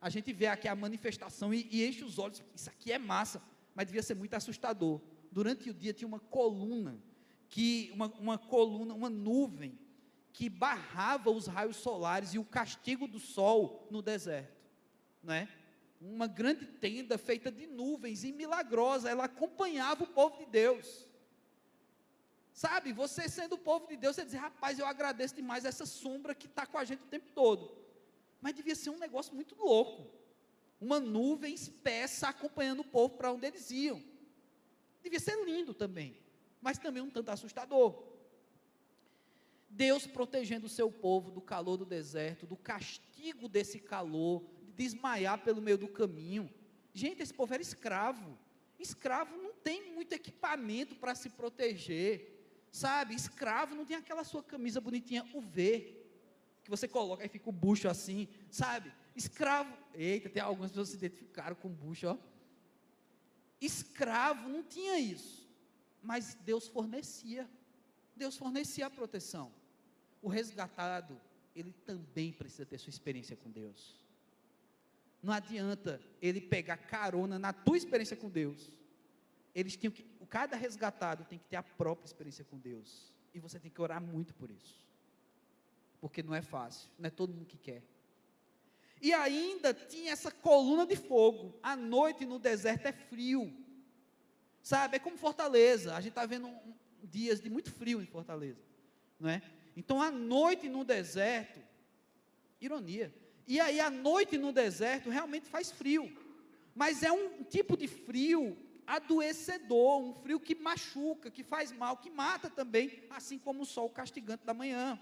A 0.00 0.08
gente 0.08 0.32
vê 0.32 0.46
aqui 0.46 0.68
a 0.68 0.76
manifestação 0.76 1.52
e, 1.52 1.66
e 1.72 1.84
enche 1.88 2.04
os 2.04 2.20
olhos, 2.20 2.40
isso 2.54 2.70
aqui 2.70 2.92
é 2.92 2.98
massa, 2.98 3.42
mas 3.74 3.86
devia 3.86 4.04
ser 4.04 4.14
muito 4.14 4.34
assustador. 4.34 5.00
Durante 5.32 5.70
o 5.70 5.74
dia 5.74 5.92
tinha 5.92 6.06
uma 6.06 6.20
coluna, 6.20 7.02
que 7.48 7.90
uma, 7.92 8.06
uma 8.20 8.38
coluna, 8.38 8.94
uma 8.94 9.10
nuvem, 9.10 9.76
que 10.38 10.48
barrava 10.48 11.30
os 11.30 11.48
raios 11.48 11.78
solares 11.78 12.32
e 12.32 12.38
o 12.38 12.44
castigo 12.44 13.08
do 13.08 13.18
sol 13.18 13.88
no 13.90 14.00
deserto 14.00 14.58
né? 15.22 15.48
uma 16.00 16.26
grande 16.26 16.64
tenda 16.64 17.18
feita 17.18 17.50
de 17.50 17.66
nuvens 17.66 18.22
e 18.22 18.32
milagrosa, 18.32 19.10
ela 19.10 19.24
acompanhava 19.24 20.04
o 20.04 20.06
povo 20.06 20.38
de 20.38 20.46
Deus. 20.46 21.06
Sabe, 22.52 22.92
você 22.92 23.28
sendo 23.28 23.56
o 23.56 23.58
povo 23.58 23.86
de 23.88 23.96
Deus, 23.96 24.14
você 24.16 24.24
diz, 24.24 24.34
rapaz, 24.34 24.78
eu 24.78 24.86
agradeço 24.86 25.34
demais 25.34 25.64
essa 25.64 25.84
sombra 25.84 26.34
que 26.34 26.46
está 26.46 26.64
com 26.66 26.78
a 26.78 26.84
gente 26.84 27.02
o 27.02 27.08
tempo 27.08 27.30
todo. 27.34 27.76
Mas 28.40 28.54
devia 28.54 28.76
ser 28.76 28.90
um 28.90 28.98
negócio 28.98 29.34
muito 29.34 29.56
louco. 29.56 30.08
Uma 30.80 31.00
nuvem 31.00 31.52
espessa 31.52 32.28
acompanhando 32.28 32.80
o 32.80 32.84
povo 32.84 33.16
para 33.16 33.32
onde 33.32 33.46
eles 33.46 33.70
iam. 33.70 34.02
Devia 35.02 35.20
ser 35.20 35.44
lindo 35.44 35.74
também, 35.74 36.16
mas 36.60 36.78
também 36.78 37.02
um 37.02 37.10
tanto 37.10 37.30
assustador. 37.30 38.07
Deus 39.68 40.06
protegendo 40.06 40.66
o 40.66 40.70
seu 40.70 40.90
povo 40.90 41.30
do 41.30 41.40
calor 41.40 41.76
do 41.76 41.84
deserto, 41.84 42.46
do 42.46 42.56
castigo 42.56 43.48
desse 43.48 43.78
calor, 43.78 44.44
desmaiar 44.74 45.42
pelo 45.42 45.60
meio 45.60 45.78
do 45.78 45.88
caminho. 45.88 46.50
Gente, 46.92 47.22
esse 47.22 47.34
povo 47.34 47.52
era 47.52 47.62
escravo. 47.62 48.38
Escravo 48.78 49.36
não 49.36 49.52
tem 49.52 49.92
muito 49.92 50.12
equipamento 50.12 50.94
para 50.94 51.14
se 51.14 51.30
proteger. 51.30 52.34
Sabe? 52.70 53.14
Escravo 53.14 53.74
não 53.74 53.84
tem 53.84 53.96
aquela 53.96 54.24
sua 54.24 54.42
camisa 54.42 54.80
bonitinha 54.80 55.26
UV 55.34 55.98
que 56.68 56.70
você 56.70 56.86
coloca 56.86 57.24
e 57.24 57.28
fica 57.30 57.48
o 57.48 57.52
bucho 57.52 57.88
assim, 57.88 58.28
sabe? 58.50 58.92
Escravo, 59.16 59.74
eita, 59.94 60.28
tem 60.28 60.42
algumas 60.42 60.70
pessoas 60.70 60.88
que 60.90 60.98
se 60.98 61.06
identificaram 61.06 61.56
com 61.56 61.70
bucho, 61.70 62.08
ó. 62.08 62.18
Escravo 63.58 64.50
não 64.50 64.62
tinha 64.62 64.98
isso, 64.98 65.48
mas 66.02 66.34
Deus 66.34 66.68
fornecia. 66.68 67.48
Deus 68.14 68.36
fornecia 68.36 68.86
a 68.86 68.90
proteção. 68.90 69.50
O 70.20 70.28
resgatado, 70.28 71.20
ele 71.54 71.72
também 71.84 72.32
precisa 72.32 72.66
ter 72.66 72.78
sua 72.78 72.90
experiência 72.90 73.36
com 73.36 73.50
Deus. 73.50 73.96
Não 75.22 75.32
adianta 75.32 76.00
ele 76.22 76.40
pegar 76.40 76.76
carona 76.76 77.38
na 77.38 77.52
tua 77.52 77.76
experiência 77.76 78.16
com 78.16 78.28
Deus. 78.28 78.72
Eles 79.54 79.76
tinham 79.76 79.90
que, 79.90 80.04
cada 80.28 80.56
resgatado 80.56 81.24
tem 81.24 81.38
que 81.38 81.46
ter 81.46 81.56
a 81.56 81.62
própria 81.62 82.06
experiência 82.06 82.44
com 82.44 82.58
Deus. 82.58 83.12
E 83.34 83.40
você 83.40 83.58
tem 83.58 83.70
que 83.70 83.80
orar 83.80 84.00
muito 84.00 84.34
por 84.34 84.50
isso. 84.50 84.86
Porque 86.00 86.22
não 86.22 86.34
é 86.34 86.42
fácil, 86.42 86.88
não 86.98 87.08
é 87.08 87.10
todo 87.10 87.34
mundo 87.34 87.46
que 87.46 87.58
quer. 87.58 87.82
E 89.00 89.12
ainda 89.12 89.72
tinha 89.72 90.12
essa 90.12 90.30
coluna 90.30 90.86
de 90.86 90.96
fogo. 90.96 91.58
À 91.62 91.76
noite 91.76 92.24
no 92.24 92.38
deserto 92.38 92.86
é 92.86 92.92
frio. 92.92 93.52
Sabe, 94.62 94.96
é 94.96 94.98
como 94.98 95.16
Fortaleza. 95.16 95.94
A 95.94 96.00
gente 96.00 96.10
está 96.10 96.26
vendo 96.26 96.48
um, 96.48 96.74
dias 97.02 97.40
de 97.40 97.48
muito 97.48 97.70
frio 97.70 98.02
em 98.02 98.06
Fortaleza. 98.06 98.60
Não 99.18 99.28
é? 99.30 99.42
Então, 99.78 100.02
à 100.02 100.10
noite 100.10 100.68
no 100.68 100.84
deserto, 100.84 101.60
ironia, 102.60 103.14
e 103.46 103.60
aí 103.60 103.78
a 103.78 103.88
noite 103.88 104.36
no 104.36 104.52
deserto 104.52 105.08
realmente 105.08 105.48
faz 105.48 105.70
frio. 105.70 106.12
Mas 106.74 107.04
é 107.04 107.12
um 107.12 107.44
tipo 107.44 107.76
de 107.76 107.86
frio 107.86 108.58
adoecedor, 108.84 110.00
um 110.02 110.12
frio 110.14 110.40
que 110.40 110.56
machuca, 110.56 111.30
que 111.30 111.44
faz 111.44 111.70
mal, 111.70 111.96
que 111.96 112.10
mata 112.10 112.50
também, 112.50 113.04
assim 113.08 113.38
como 113.38 113.62
o 113.62 113.64
sol 113.64 113.88
castigante 113.88 114.44
da 114.44 114.52
manhã. 114.52 114.98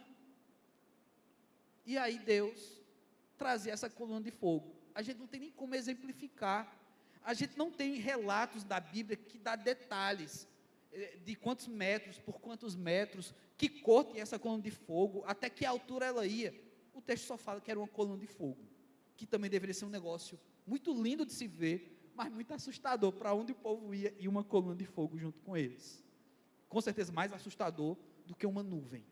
E 1.86 1.96
aí 1.96 2.18
Deus 2.18 2.78
trazia 3.38 3.72
essa 3.72 3.88
coluna 3.88 4.20
de 4.20 4.30
fogo. 4.30 4.76
A 4.94 5.00
gente 5.00 5.16
não 5.16 5.26
tem 5.26 5.40
nem 5.40 5.52
como 5.52 5.74
exemplificar. 5.74 6.70
A 7.24 7.32
gente 7.32 7.56
não 7.56 7.70
tem 7.70 7.94
relatos 7.94 8.62
da 8.62 8.78
Bíblia 8.78 9.16
que 9.16 9.38
dá 9.38 9.56
detalhes 9.56 10.46
de 11.24 11.34
quantos 11.34 11.68
metros, 11.68 12.18
por 12.18 12.40
quantos 12.40 12.74
metros, 12.74 13.34
que 13.56 13.68
cor 13.68 14.04
tinha 14.04 14.22
essa 14.22 14.38
coluna 14.38 14.62
de 14.62 14.70
fogo, 14.70 15.22
até 15.26 15.48
que 15.50 15.64
altura 15.64 16.06
ela 16.06 16.26
ia 16.26 16.66
o 16.96 17.00
texto 17.02 17.26
só 17.26 17.36
fala 17.36 17.60
que 17.60 17.70
era 17.70 17.78
uma 17.78 17.86
coluna 17.86 18.18
de 18.18 18.26
fogo, 18.26 18.64
que 19.16 19.26
também 19.26 19.50
deveria 19.50 19.74
ser 19.74 19.84
um 19.84 19.90
negócio 19.90 20.40
muito 20.66 20.94
lindo 20.94 21.26
de 21.26 21.32
se 21.32 21.46
ver, 21.46 22.10
mas 22.14 22.32
muito 22.32 22.54
assustador 22.54 23.12
para 23.12 23.34
onde 23.34 23.52
o 23.52 23.54
povo 23.54 23.94
ia 23.94 24.14
e 24.18 24.26
uma 24.26 24.42
coluna 24.42 24.74
de 24.74 24.86
fogo 24.86 25.18
junto 25.18 25.38
com 25.40 25.54
eles. 25.54 26.02
Com 26.70 26.80
certeza 26.80 27.12
mais 27.12 27.34
assustador 27.34 27.98
do 28.24 28.34
que 28.34 28.46
uma 28.46 28.62
nuvem. 28.62 29.04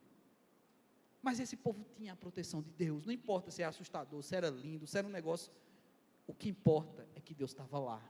Mas 1.21 1.39
esse 1.39 1.59
povo 1.59 1.85
tinha 1.95 2.15
a 2.15 2.17
proteção 2.17 2.63
de 2.63 2.71
Deus, 2.71 3.05
não 3.05 3.13
importa 3.13 3.51
se 3.51 3.61
era 3.61 3.69
assustador, 3.69 4.23
se 4.23 4.35
era 4.35 4.49
lindo, 4.49 4.87
se 4.87 4.97
era 4.97 5.07
um 5.07 5.11
negócio, 5.11 5.53
o 6.27 6.35
que 6.35 6.49
importa 6.49 7.07
é 7.15 7.21
que 7.21 7.35
Deus 7.35 7.51
estava 7.51 7.79
lá. 7.79 8.03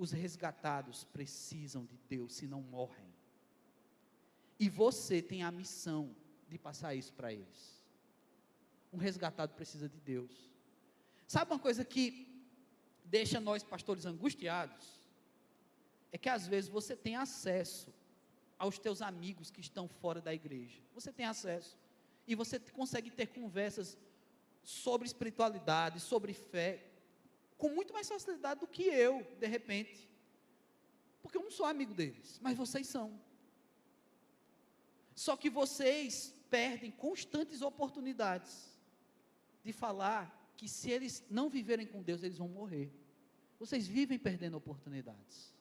Os 0.00 0.10
resgatados 0.10 1.04
precisam 1.04 1.84
de 1.84 1.98
Deus, 2.08 2.34
se 2.34 2.46
não 2.46 2.62
morrem. 2.62 3.12
E 4.58 4.68
você 4.68 5.16
tem 5.20 5.42
a 5.42 5.50
missão 5.50 6.02
de 6.48 6.58
passar 6.58 6.94
isso 6.94 7.12
para 7.12 7.32
eles 7.32 7.80
um 8.92 8.98
resgatado 8.98 9.54
precisa 9.54 9.88
de 9.88 10.00
Deus. 10.00 10.50
Sabe 11.26 11.52
uma 11.52 11.58
coisa 11.58 11.84
que 11.84 12.26
deixa 13.04 13.40
nós 13.40 13.62
pastores 13.62 14.04
angustiados? 14.04 14.86
É 16.12 16.18
que 16.18 16.28
às 16.28 16.46
vezes 16.46 16.68
você 16.68 16.96
tem 16.96 17.14
acesso 17.14 17.92
aos 18.58 18.78
teus 18.78 19.00
amigos 19.00 19.50
que 19.50 19.60
estão 19.60 19.88
fora 19.88 20.20
da 20.20 20.34
igreja. 20.34 20.80
Você 20.92 21.12
tem 21.12 21.24
acesso 21.24 21.78
e 22.26 22.34
você 22.34 22.58
consegue 22.58 23.10
ter 23.10 23.28
conversas 23.28 23.96
sobre 24.62 25.06
espiritualidade, 25.06 26.00
sobre 26.00 26.34
fé, 26.34 26.89
com 27.60 27.68
muito 27.68 27.92
mais 27.92 28.08
facilidade 28.08 28.60
do 28.60 28.66
que 28.66 28.84
eu, 28.84 29.14
de 29.38 29.46
repente. 29.46 30.08
Porque 31.22 31.36
eu 31.36 31.42
não 31.42 31.50
sou 31.50 31.66
amigo 31.66 31.92
deles, 31.92 32.40
mas 32.40 32.56
vocês 32.56 32.86
são. 32.88 33.08
Só 35.14 35.36
que 35.36 35.50
vocês 35.50 36.34
perdem 36.48 36.90
constantes 36.90 37.60
oportunidades 37.60 38.54
de 39.62 39.72
falar 39.72 40.22
que 40.56 40.66
se 40.66 40.90
eles 40.90 41.22
não 41.30 41.50
viverem 41.50 41.86
com 41.86 42.02
Deus, 42.02 42.22
eles 42.22 42.38
vão 42.38 42.48
morrer. 42.48 42.90
Vocês 43.58 43.86
vivem 43.86 44.18
perdendo 44.18 44.56
oportunidades. 44.56 45.54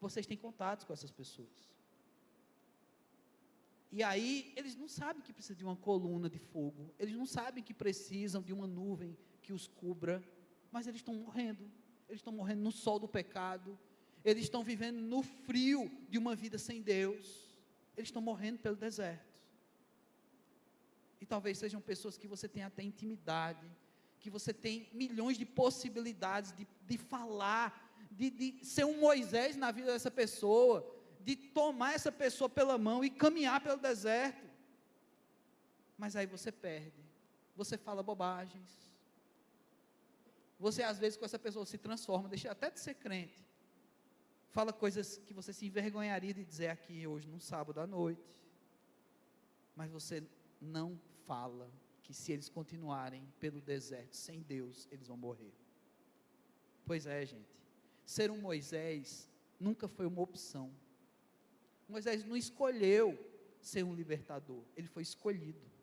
Vocês 0.00 0.26
têm 0.26 0.38
contatos 0.38 0.86
com 0.86 0.92
essas 0.94 1.10
pessoas. 1.10 1.70
E 3.92 4.02
aí, 4.02 4.52
eles 4.56 4.74
não 4.74 4.88
sabem 4.88 5.22
que 5.22 5.34
precisa 5.34 5.54
de 5.54 5.64
uma 5.64 5.76
coluna 5.76 6.28
de 6.30 6.38
fogo, 6.38 6.92
eles 6.98 7.14
não 7.14 7.26
sabem 7.26 7.62
que 7.62 7.74
precisam 7.74 8.42
de 8.42 8.52
uma 8.52 8.66
nuvem 8.66 9.16
que 9.42 9.52
os 9.52 9.68
cubra, 9.68 10.24
mas 10.74 10.88
eles 10.88 10.98
estão 10.98 11.14
morrendo. 11.14 11.70
Eles 12.08 12.18
estão 12.18 12.32
morrendo 12.32 12.62
no 12.62 12.72
sol 12.72 12.98
do 12.98 13.06
pecado, 13.06 13.78
eles 14.24 14.42
estão 14.42 14.64
vivendo 14.64 14.98
no 14.98 15.22
frio 15.22 15.88
de 16.10 16.18
uma 16.18 16.34
vida 16.34 16.58
sem 16.58 16.82
Deus, 16.82 17.48
eles 17.96 18.08
estão 18.08 18.20
morrendo 18.20 18.58
pelo 18.58 18.74
deserto. 18.74 19.40
E 21.20 21.24
talvez 21.24 21.58
sejam 21.58 21.80
pessoas 21.80 22.18
que 22.18 22.26
você 22.26 22.48
tem 22.48 22.64
até 22.64 22.82
intimidade, 22.82 23.70
que 24.18 24.28
você 24.28 24.52
tem 24.52 24.88
milhões 24.92 25.38
de 25.38 25.46
possibilidades 25.46 26.52
de, 26.52 26.66
de 26.82 26.98
falar, 26.98 27.68
de, 28.10 28.28
de 28.30 28.64
ser 28.64 28.84
um 28.84 28.98
Moisés 28.98 29.56
na 29.56 29.70
vida 29.70 29.92
dessa 29.92 30.10
pessoa, 30.10 30.84
de 31.20 31.36
tomar 31.36 31.94
essa 31.94 32.10
pessoa 32.10 32.50
pela 32.50 32.76
mão 32.76 33.04
e 33.04 33.10
caminhar 33.10 33.62
pelo 33.62 33.78
deserto. 33.78 34.44
Mas 35.96 36.16
aí 36.16 36.26
você 36.26 36.50
perde, 36.50 37.00
você 37.54 37.78
fala 37.78 38.02
bobagens. 38.02 38.93
Você 40.64 40.82
às 40.82 40.98
vezes 40.98 41.18
com 41.18 41.26
essa 41.26 41.38
pessoa 41.38 41.66
se 41.66 41.76
transforma, 41.76 42.26
deixa 42.26 42.50
até 42.50 42.70
de 42.70 42.80
ser 42.80 42.94
crente. 42.94 43.46
Fala 44.50 44.72
coisas 44.72 45.18
que 45.18 45.34
você 45.34 45.52
se 45.52 45.66
envergonharia 45.66 46.32
de 46.32 46.42
dizer 46.42 46.68
aqui 46.68 47.06
hoje, 47.06 47.28
num 47.28 47.38
sábado 47.38 47.80
à 47.80 47.86
noite. 47.86 48.42
Mas 49.76 49.90
você 49.90 50.26
não 50.58 50.98
fala 51.26 51.70
que 52.02 52.14
se 52.14 52.32
eles 52.32 52.48
continuarem 52.48 53.30
pelo 53.38 53.60
deserto 53.60 54.16
sem 54.16 54.40
Deus, 54.40 54.88
eles 54.90 55.06
vão 55.06 55.18
morrer. 55.18 55.52
Pois 56.86 57.04
é, 57.04 57.26
gente. 57.26 57.54
Ser 58.06 58.30
um 58.30 58.40
Moisés 58.40 59.28
nunca 59.60 59.86
foi 59.86 60.06
uma 60.06 60.22
opção. 60.22 60.74
Moisés 61.86 62.24
não 62.24 62.38
escolheu 62.38 63.18
ser 63.60 63.82
um 63.82 63.94
libertador, 63.94 64.64
ele 64.74 64.88
foi 64.88 65.02
escolhido. 65.02 65.73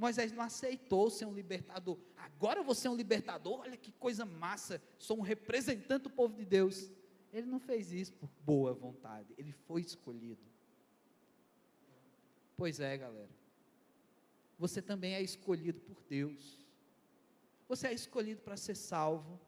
Moisés 0.00 0.32
não 0.32 0.42
aceitou 0.42 1.10
ser 1.10 1.26
um 1.26 1.34
libertador. 1.34 1.98
Agora 2.16 2.62
vou 2.62 2.74
ser 2.74 2.88
um 2.88 2.96
libertador, 2.96 3.60
olha 3.60 3.76
que 3.76 3.92
coisa 3.92 4.24
massa, 4.24 4.82
sou 4.98 5.18
um 5.18 5.20
representante 5.20 6.04
do 6.04 6.10
povo 6.10 6.34
de 6.34 6.46
Deus. 6.46 6.90
Ele 7.30 7.46
não 7.46 7.60
fez 7.60 7.92
isso 7.92 8.14
por 8.14 8.30
boa 8.42 8.72
vontade, 8.72 9.34
ele 9.36 9.52
foi 9.52 9.82
escolhido. 9.82 10.40
Pois 12.56 12.80
é, 12.80 12.96
galera. 12.96 13.28
Você 14.58 14.80
também 14.80 15.14
é 15.14 15.22
escolhido 15.22 15.80
por 15.80 16.02
Deus. 16.08 16.58
Você 17.68 17.88
é 17.88 17.92
escolhido 17.92 18.40
para 18.40 18.56
ser 18.56 18.76
salvo. 18.76 19.38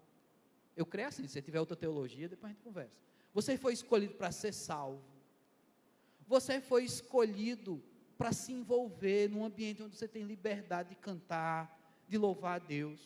Eu 0.76 0.84
creio 0.84 1.08
assim, 1.08 1.26
se 1.26 1.32
você 1.32 1.42
tiver 1.42 1.60
outra 1.60 1.76
teologia, 1.76 2.28
depois 2.28 2.50
a 2.50 2.54
gente 2.54 2.62
conversa. 2.62 3.00
Você 3.32 3.56
foi 3.56 3.72
escolhido 3.72 4.14
para 4.14 4.30
ser 4.30 4.52
salvo. 4.52 5.02
Você 6.26 6.60
foi 6.60 6.84
escolhido 6.84 7.82
para 8.16 8.32
se 8.32 8.52
envolver 8.52 9.28
num 9.28 9.44
ambiente 9.44 9.82
onde 9.82 9.96
você 9.96 10.08
tem 10.08 10.22
liberdade 10.24 10.90
de 10.90 10.96
cantar, 10.96 11.78
de 12.08 12.16
louvar 12.18 12.56
a 12.56 12.64
Deus. 12.64 13.00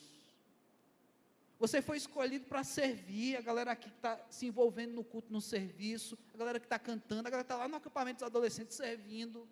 Você 1.59 1.81
foi 1.81 1.97
escolhido 1.97 2.45
para 2.47 2.63
servir, 2.63 3.37
a 3.37 3.41
galera 3.41 3.73
aqui 3.73 3.89
que 3.89 3.97
está 3.97 4.21
se 4.29 4.47
envolvendo 4.47 4.93
no 4.93 5.03
culto, 5.03 5.33
no 5.33 5.41
serviço, 5.41 6.19
a 6.35 6.37
galera 6.37 6.61
que 6.61 6.67
está 6.67 6.79
cantando, 6.79 7.27
a 7.27 7.31
galera 7.31 7.45
que 7.45 7.53
está 7.53 7.57
lá 7.57 7.67
no 7.67 7.77
acampamento 7.77 8.19
dos 8.19 8.27
adolescentes 8.27 8.77
servindo. 8.77 9.49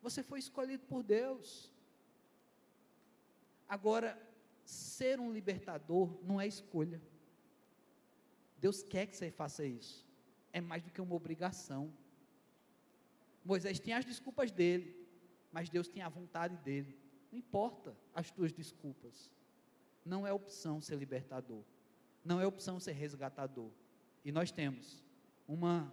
Você 0.00 0.22
foi 0.22 0.38
escolhido 0.38 0.84
por 0.86 1.02
Deus. 1.02 1.70
Agora, 3.68 4.18
ser 4.64 5.20
um 5.20 5.30
libertador 5.30 6.18
não 6.22 6.40
é 6.40 6.46
escolha. 6.46 7.02
Deus 8.58 8.82
quer 8.82 9.06
que 9.06 9.16
você 9.16 9.30
faça 9.30 9.64
isso. 9.64 10.06
É 10.52 10.60
mais 10.60 10.82
do 10.82 10.90
que 10.90 11.00
uma 11.00 11.14
obrigação. 11.14 11.92
Moisés 13.46 13.78
tinha 13.78 13.96
as 13.98 14.04
desculpas 14.04 14.50
dele, 14.50 14.94
mas 15.52 15.70
Deus 15.70 15.86
tinha 15.86 16.06
a 16.06 16.08
vontade 16.08 16.56
dele. 16.58 16.98
Não 17.30 17.38
importa 17.38 17.96
as 18.12 18.30
tuas 18.30 18.52
desculpas. 18.52 19.30
Não 20.04 20.26
é 20.26 20.32
opção 20.32 20.80
ser 20.80 20.96
libertador. 20.96 21.62
Não 22.24 22.40
é 22.40 22.46
opção 22.46 22.80
ser 22.80 22.92
resgatador. 22.92 23.70
E 24.24 24.32
nós 24.32 24.50
temos 24.50 25.04
uma, 25.46 25.92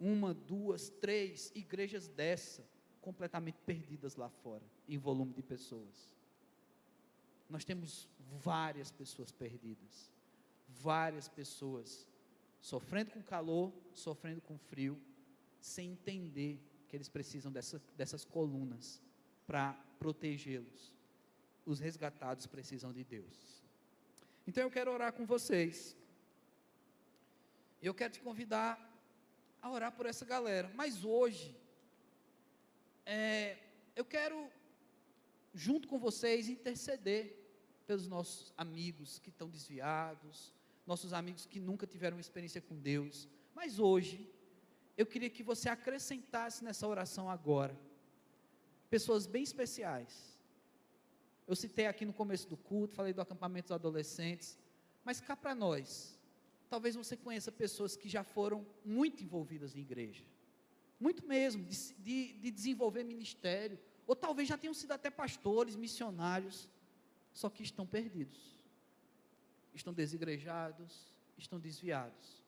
uma, 0.00 0.32
duas, 0.32 0.88
três 0.88 1.52
igrejas 1.54 2.08
dessa 2.08 2.66
completamente 3.02 3.58
perdidas 3.66 4.16
lá 4.16 4.30
fora, 4.30 4.64
em 4.88 4.96
volume 4.96 5.34
de 5.34 5.42
pessoas. 5.42 6.16
Nós 7.48 7.64
temos 7.64 8.08
várias 8.18 8.90
pessoas 8.90 9.30
perdidas, 9.30 10.10
várias 10.66 11.28
pessoas 11.28 12.08
sofrendo 12.58 13.10
com 13.10 13.22
calor, 13.22 13.72
sofrendo 13.92 14.40
com 14.40 14.58
frio, 14.58 14.98
sem 15.60 15.92
entender 15.92 16.58
que 16.88 16.96
eles 16.96 17.08
precisam 17.08 17.50
dessa, 17.50 17.82
dessas 17.96 18.24
colunas 18.24 19.00
para 19.46 19.72
protegê-los. 19.98 20.94
Os 21.64 21.80
resgatados 21.80 22.46
precisam 22.46 22.92
de 22.92 23.04
Deus. 23.04 23.64
Então 24.46 24.62
eu 24.62 24.70
quero 24.70 24.92
orar 24.92 25.12
com 25.12 25.26
vocês. 25.26 25.96
Eu 27.82 27.92
quero 27.92 28.12
te 28.12 28.20
convidar 28.20 28.78
a 29.60 29.70
orar 29.70 29.92
por 29.92 30.06
essa 30.06 30.24
galera. 30.24 30.70
Mas 30.74 31.04
hoje, 31.04 31.56
é, 33.04 33.58
eu 33.94 34.04
quero, 34.04 34.48
junto 35.54 35.88
com 35.88 35.98
vocês, 35.98 36.48
interceder 36.48 37.36
pelos 37.86 38.06
nossos 38.08 38.52
amigos 38.56 39.18
que 39.18 39.30
estão 39.30 39.48
desviados, 39.48 40.52
nossos 40.86 41.12
amigos 41.12 41.46
que 41.46 41.58
nunca 41.58 41.86
tiveram 41.86 42.18
experiência 42.18 42.60
com 42.60 42.76
Deus. 42.78 43.28
Mas 43.54 43.78
hoje, 43.78 44.28
eu 44.96 45.06
queria 45.06 45.28
que 45.30 45.42
você 45.42 45.68
acrescentasse 45.68 46.64
nessa 46.64 46.86
oração 46.86 47.28
agora 47.28 47.76
pessoas 48.88 49.26
bem 49.26 49.42
especiais. 49.42 50.36
Eu 51.46 51.54
citei 51.54 51.86
aqui 51.86 52.04
no 52.04 52.12
começo 52.12 52.48
do 52.48 52.56
culto, 52.56 52.94
falei 52.94 53.12
do 53.12 53.20
acampamento 53.20 53.68
dos 53.68 53.74
adolescentes, 53.74 54.58
mas 55.04 55.20
cá 55.20 55.36
para 55.36 55.54
nós, 55.54 56.18
talvez 56.68 56.96
você 56.96 57.16
conheça 57.16 57.52
pessoas 57.52 57.96
que 57.96 58.08
já 58.08 58.24
foram 58.24 58.66
muito 58.84 59.22
envolvidas 59.22 59.76
em 59.76 59.80
igreja, 59.80 60.24
muito 60.98 61.26
mesmo, 61.26 61.64
de, 61.64 61.94
de, 61.94 62.32
de 62.34 62.50
desenvolver 62.50 63.04
ministério, 63.04 63.78
ou 64.06 64.16
talvez 64.16 64.48
já 64.48 64.56
tenham 64.56 64.74
sido 64.74 64.92
até 64.92 65.10
pastores, 65.10 65.76
missionários, 65.76 66.68
só 67.32 67.50
que 67.50 67.62
estão 67.62 67.86
perdidos, 67.86 68.56
estão 69.74 69.92
desigrejados, 69.92 71.14
estão 71.36 71.60
desviados. 71.60 72.45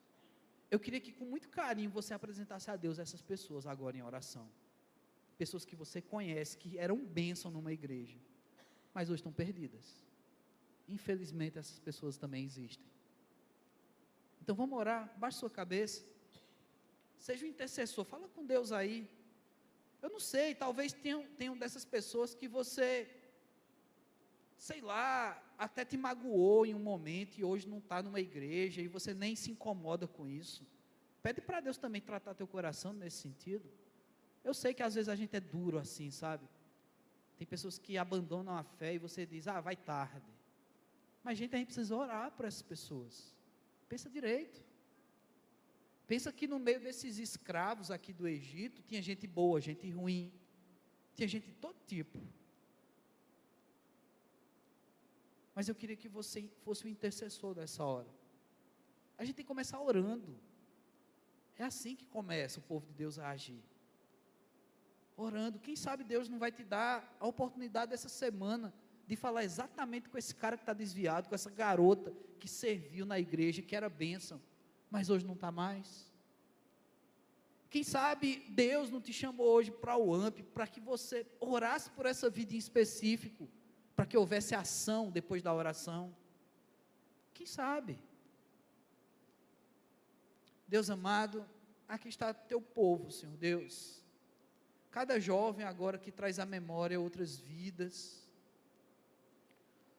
Eu 0.70 0.78
queria 0.78 1.00
que 1.00 1.12
com 1.12 1.24
muito 1.24 1.48
carinho 1.48 1.90
você 1.90 2.12
apresentasse 2.12 2.70
a 2.70 2.76
Deus 2.76 2.98
essas 2.98 3.22
pessoas 3.22 3.66
agora 3.66 3.96
em 3.96 4.02
oração. 4.02 4.48
Pessoas 5.36 5.64
que 5.64 5.76
você 5.76 6.02
conhece, 6.02 6.56
que 6.58 6.78
eram 6.78 6.96
bênção 6.96 7.50
numa 7.50 7.72
igreja, 7.72 8.18
mas 8.92 9.08
hoje 9.08 9.20
estão 9.20 9.32
perdidas. 9.32 9.86
Infelizmente, 10.88 11.58
essas 11.58 11.78
pessoas 11.78 12.16
também 12.16 12.44
existem. 12.44 12.86
Então 14.42 14.54
vamos 14.54 14.78
orar, 14.78 15.12
baixe 15.16 15.38
sua 15.38 15.50
cabeça. 15.50 16.04
Seja 17.18 17.44
um 17.44 17.48
intercessor, 17.48 18.04
fala 18.04 18.28
com 18.28 18.44
Deus 18.44 18.72
aí. 18.72 19.08
Eu 20.00 20.10
não 20.10 20.20
sei, 20.20 20.54
talvez 20.54 20.92
tenham, 20.92 21.26
tenham 21.36 21.56
dessas 21.56 21.84
pessoas 21.84 22.34
que 22.34 22.46
você, 22.46 23.08
sei 24.56 24.80
lá, 24.80 25.42
até 25.58 25.84
te 25.84 25.96
magoou 25.96 26.64
em 26.64 26.74
um 26.74 26.78
momento 26.78 27.36
e 27.36 27.44
hoje 27.44 27.68
não 27.68 27.78
está 27.78 28.00
numa 28.00 28.20
igreja 28.20 28.80
e 28.80 28.86
você 28.86 29.12
nem 29.12 29.34
se 29.34 29.50
incomoda 29.50 30.06
com 30.06 30.28
isso. 30.28 30.64
Pede 31.20 31.40
para 31.40 31.60
Deus 31.60 31.76
também 31.76 32.00
tratar 32.00 32.34
teu 32.34 32.46
coração 32.46 32.92
nesse 32.92 33.18
sentido. 33.18 33.68
Eu 34.44 34.54
sei 34.54 34.72
que 34.72 34.84
às 34.84 34.94
vezes 34.94 35.08
a 35.08 35.16
gente 35.16 35.34
é 35.34 35.40
duro 35.40 35.76
assim, 35.76 36.10
sabe? 36.12 36.48
Tem 37.36 37.46
pessoas 37.46 37.76
que 37.76 37.98
abandonam 37.98 38.56
a 38.56 38.62
fé 38.62 38.94
e 38.94 38.98
você 38.98 39.26
diz, 39.26 39.48
ah, 39.48 39.60
vai 39.60 39.74
tarde. 39.74 40.32
Mas 41.24 41.36
gente, 41.36 41.54
a 41.54 41.58
gente 41.58 41.66
precisa 41.66 41.94
orar 41.94 42.30
por 42.30 42.46
essas 42.46 42.62
pessoas. 42.62 43.36
Pensa 43.88 44.08
direito. 44.08 44.64
Pensa 46.06 46.32
que 46.32 46.46
no 46.46 46.58
meio 46.58 46.80
desses 46.80 47.18
escravos 47.18 47.90
aqui 47.90 48.12
do 48.12 48.26
Egito, 48.28 48.80
tinha 48.82 49.02
gente 49.02 49.26
boa, 49.26 49.60
gente 49.60 49.90
ruim, 49.90 50.32
tinha 51.14 51.28
gente 51.28 51.48
de 51.48 51.54
todo 51.54 51.76
tipo. 51.84 52.18
Mas 55.58 55.68
eu 55.68 55.74
queria 55.74 55.96
que 55.96 56.08
você 56.08 56.48
fosse 56.64 56.84
o 56.84 56.88
intercessor 56.88 57.52
nessa 57.56 57.82
hora. 57.82 58.06
A 59.18 59.24
gente 59.24 59.34
tem 59.34 59.44
que 59.44 59.48
começar 59.48 59.80
orando. 59.80 60.38
É 61.56 61.64
assim 61.64 61.96
que 61.96 62.06
começa 62.06 62.60
o 62.60 62.62
povo 62.62 62.86
de 62.86 62.92
Deus 62.92 63.18
a 63.18 63.30
agir. 63.30 63.60
Orando. 65.16 65.58
Quem 65.58 65.74
sabe 65.74 66.04
Deus 66.04 66.28
não 66.28 66.38
vai 66.38 66.52
te 66.52 66.62
dar 66.62 67.16
a 67.18 67.26
oportunidade 67.26 67.90
dessa 67.90 68.08
semana 68.08 68.72
de 69.04 69.16
falar 69.16 69.42
exatamente 69.42 70.08
com 70.08 70.16
esse 70.16 70.32
cara 70.32 70.56
que 70.56 70.62
está 70.62 70.72
desviado, 70.72 71.28
com 71.28 71.34
essa 71.34 71.50
garota 71.50 72.14
que 72.38 72.46
serviu 72.46 73.04
na 73.04 73.18
igreja, 73.18 73.60
que 73.60 73.74
era 73.74 73.88
bênção, 73.88 74.40
mas 74.88 75.10
hoje 75.10 75.26
não 75.26 75.34
está 75.34 75.50
mais. 75.50 76.08
Quem 77.68 77.82
sabe 77.82 78.44
Deus 78.50 78.92
não 78.92 79.00
te 79.00 79.12
chamou 79.12 79.48
hoje 79.48 79.72
para 79.72 79.96
o 79.96 80.14
AMP, 80.14 80.40
para 80.54 80.68
que 80.68 80.78
você 80.78 81.26
orasse 81.40 81.90
por 81.90 82.06
essa 82.06 82.30
vida 82.30 82.54
em 82.54 82.58
específico, 82.58 83.48
para 83.98 84.06
que 84.06 84.16
houvesse 84.16 84.54
ação 84.54 85.10
depois 85.10 85.42
da 85.42 85.52
oração. 85.52 86.14
Quem 87.34 87.44
sabe? 87.44 87.98
Deus 90.68 90.88
amado, 90.88 91.44
aqui 91.88 92.08
está 92.08 92.32
teu 92.32 92.60
povo, 92.60 93.10
Senhor 93.10 93.36
Deus. 93.36 94.00
Cada 94.88 95.18
jovem 95.18 95.66
agora 95.66 95.98
que 95.98 96.12
traz 96.12 96.38
à 96.38 96.46
memória 96.46 97.00
outras 97.00 97.38
vidas, 97.38 98.24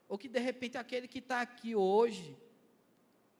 ou 0.07 0.17
que 0.17 0.29
de 0.29 0.39
repente 0.39 0.77
aquele 0.77 1.05
que 1.05 1.19
está 1.19 1.41
aqui 1.41 1.75
hoje, 1.75 2.37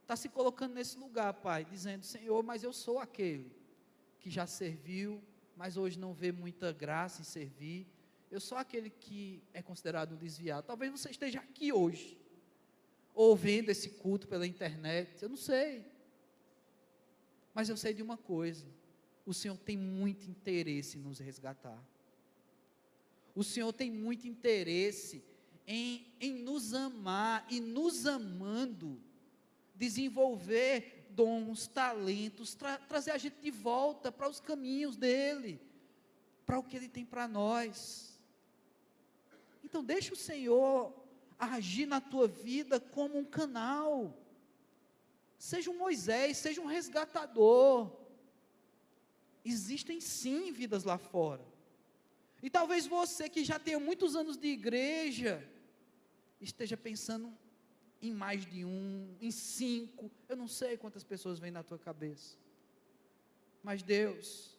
está 0.02 0.18
se 0.18 0.28
colocando 0.28 0.74
nesse 0.74 0.98
lugar, 0.98 1.36
Pai, 1.36 1.64
dizendo: 1.64 2.06
Senhor, 2.06 2.44
mas 2.44 2.64
eu 2.64 2.74
sou 2.74 3.00
aquele 3.00 3.50
que 4.20 4.30
já 4.30 4.46
serviu, 4.46 5.24
mas 5.56 5.78
hoje 5.78 5.98
não 5.98 6.14
vê 6.14 6.34
muita 6.34 6.74
graça 6.74 7.22
em 7.22 7.24
servir, 7.24 7.88
eu 8.32 8.40
sou 8.40 8.58
aquele 8.58 8.90
que 8.90 9.42
é 9.54 9.62
considerado 9.62 10.14
um 10.14 10.18
desviado. 10.18 10.68
Talvez 10.68 10.92
você 10.92 11.10
esteja 11.10 11.40
aqui 11.40 11.74
hoje, 11.74 12.18
ouvindo 13.14 13.70
esse 13.70 13.90
culto 13.90 14.28
pela 14.28 14.46
internet, 14.46 15.22
eu 15.22 15.30
não 15.30 15.38
sei. 15.38 15.86
Mas 17.54 17.70
eu 17.70 17.78
sei 17.78 17.94
de 17.94 18.04
uma 18.04 18.18
coisa: 18.18 18.66
o 19.26 19.34
Senhor 19.34 19.58
tem 19.58 19.78
muito 19.78 20.30
interesse 20.30 20.98
em 20.98 21.02
nos 21.02 21.20
resgatar. 21.20 21.84
O 23.36 23.44
Senhor 23.44 23.72
tem 23.74 23.90
muito 23.90 24.28
interesse 24.28 25.24
em, 25.66 26.06
em 26.20 26.34
nos 26.34 26.74
amar 26.74 27.46
e 27.50 27.60
nos 27.60 28.06
amando, 28.06 29.02
desenvolver 29.76 31.08
dons, 31.12 31.68
talentos, 31.68 32.54
tra 32.54 32.78
trazer 32.78 33.12
a 33.12 33.18
gente 33.18 33.42
de 33.42 33.52
volta 33.52 34.12
para 34.12 34.30
os 34.30 34.40
caminhos 34.40 34.96
dele, 34.96 35.60
para 36.46 36.60
o 36.60 36.64
que 36.64 36.76
ele 36.76 36.90
tem 36.90 37.06
para 37.06 37.28
nós. 37.28 38.19
Então, 39.70 39.84
deixa 39.84 40.14
o 40.14 40.18
Senhor 40.18 40.92
agir 41.38 41.86
na 41.86 42.02
tua 42.02 42.28
vida 42.28 42.80
como 42.80 43.18
um 43.18 43.24
canal. 43.24 44.18
Seja 45.38 45.70
um 45.70 45.78
Moisés, 45.78 46.38
seja 46.38 46.60
um 46.60 46.66
resgatador. 46.66 47.96
Existem 49.46 50.02
sim 50.02 50.52
vidas 50.52 50.84
lá 50.84 50.98
fora. 50.98 51.46
E 52.42 52.50
talvez 52.50 52.88
você 52.88 53.30
que 53.30 53.46
já 53.46 53.60
tenha 53.60 53.80
muitos 53.80 54.16
anos 54.16 54.38
de 54.38 54.48
igreja, 54.48 55.48
esteja 56.42 56.76
pensando 56.76 57.32
em 58.02 58.12
mais 58.12 58.46
de 58.46 58.66
um, 58.66 59.16
em 59.22 59.30
cinco, 59.30 60.10
eu 60.28 60.36
não 60.36 60.48
sei 60.48 60.78
quantas 60.78 61.04
pessoas 61.04 61.38
vêm 61.38 61.52
na 61.52 61.64
tua 61.64 61.78
cabeça. 61.78 62.38
Mas 63.62 63.84
Deus, 63.84 64.58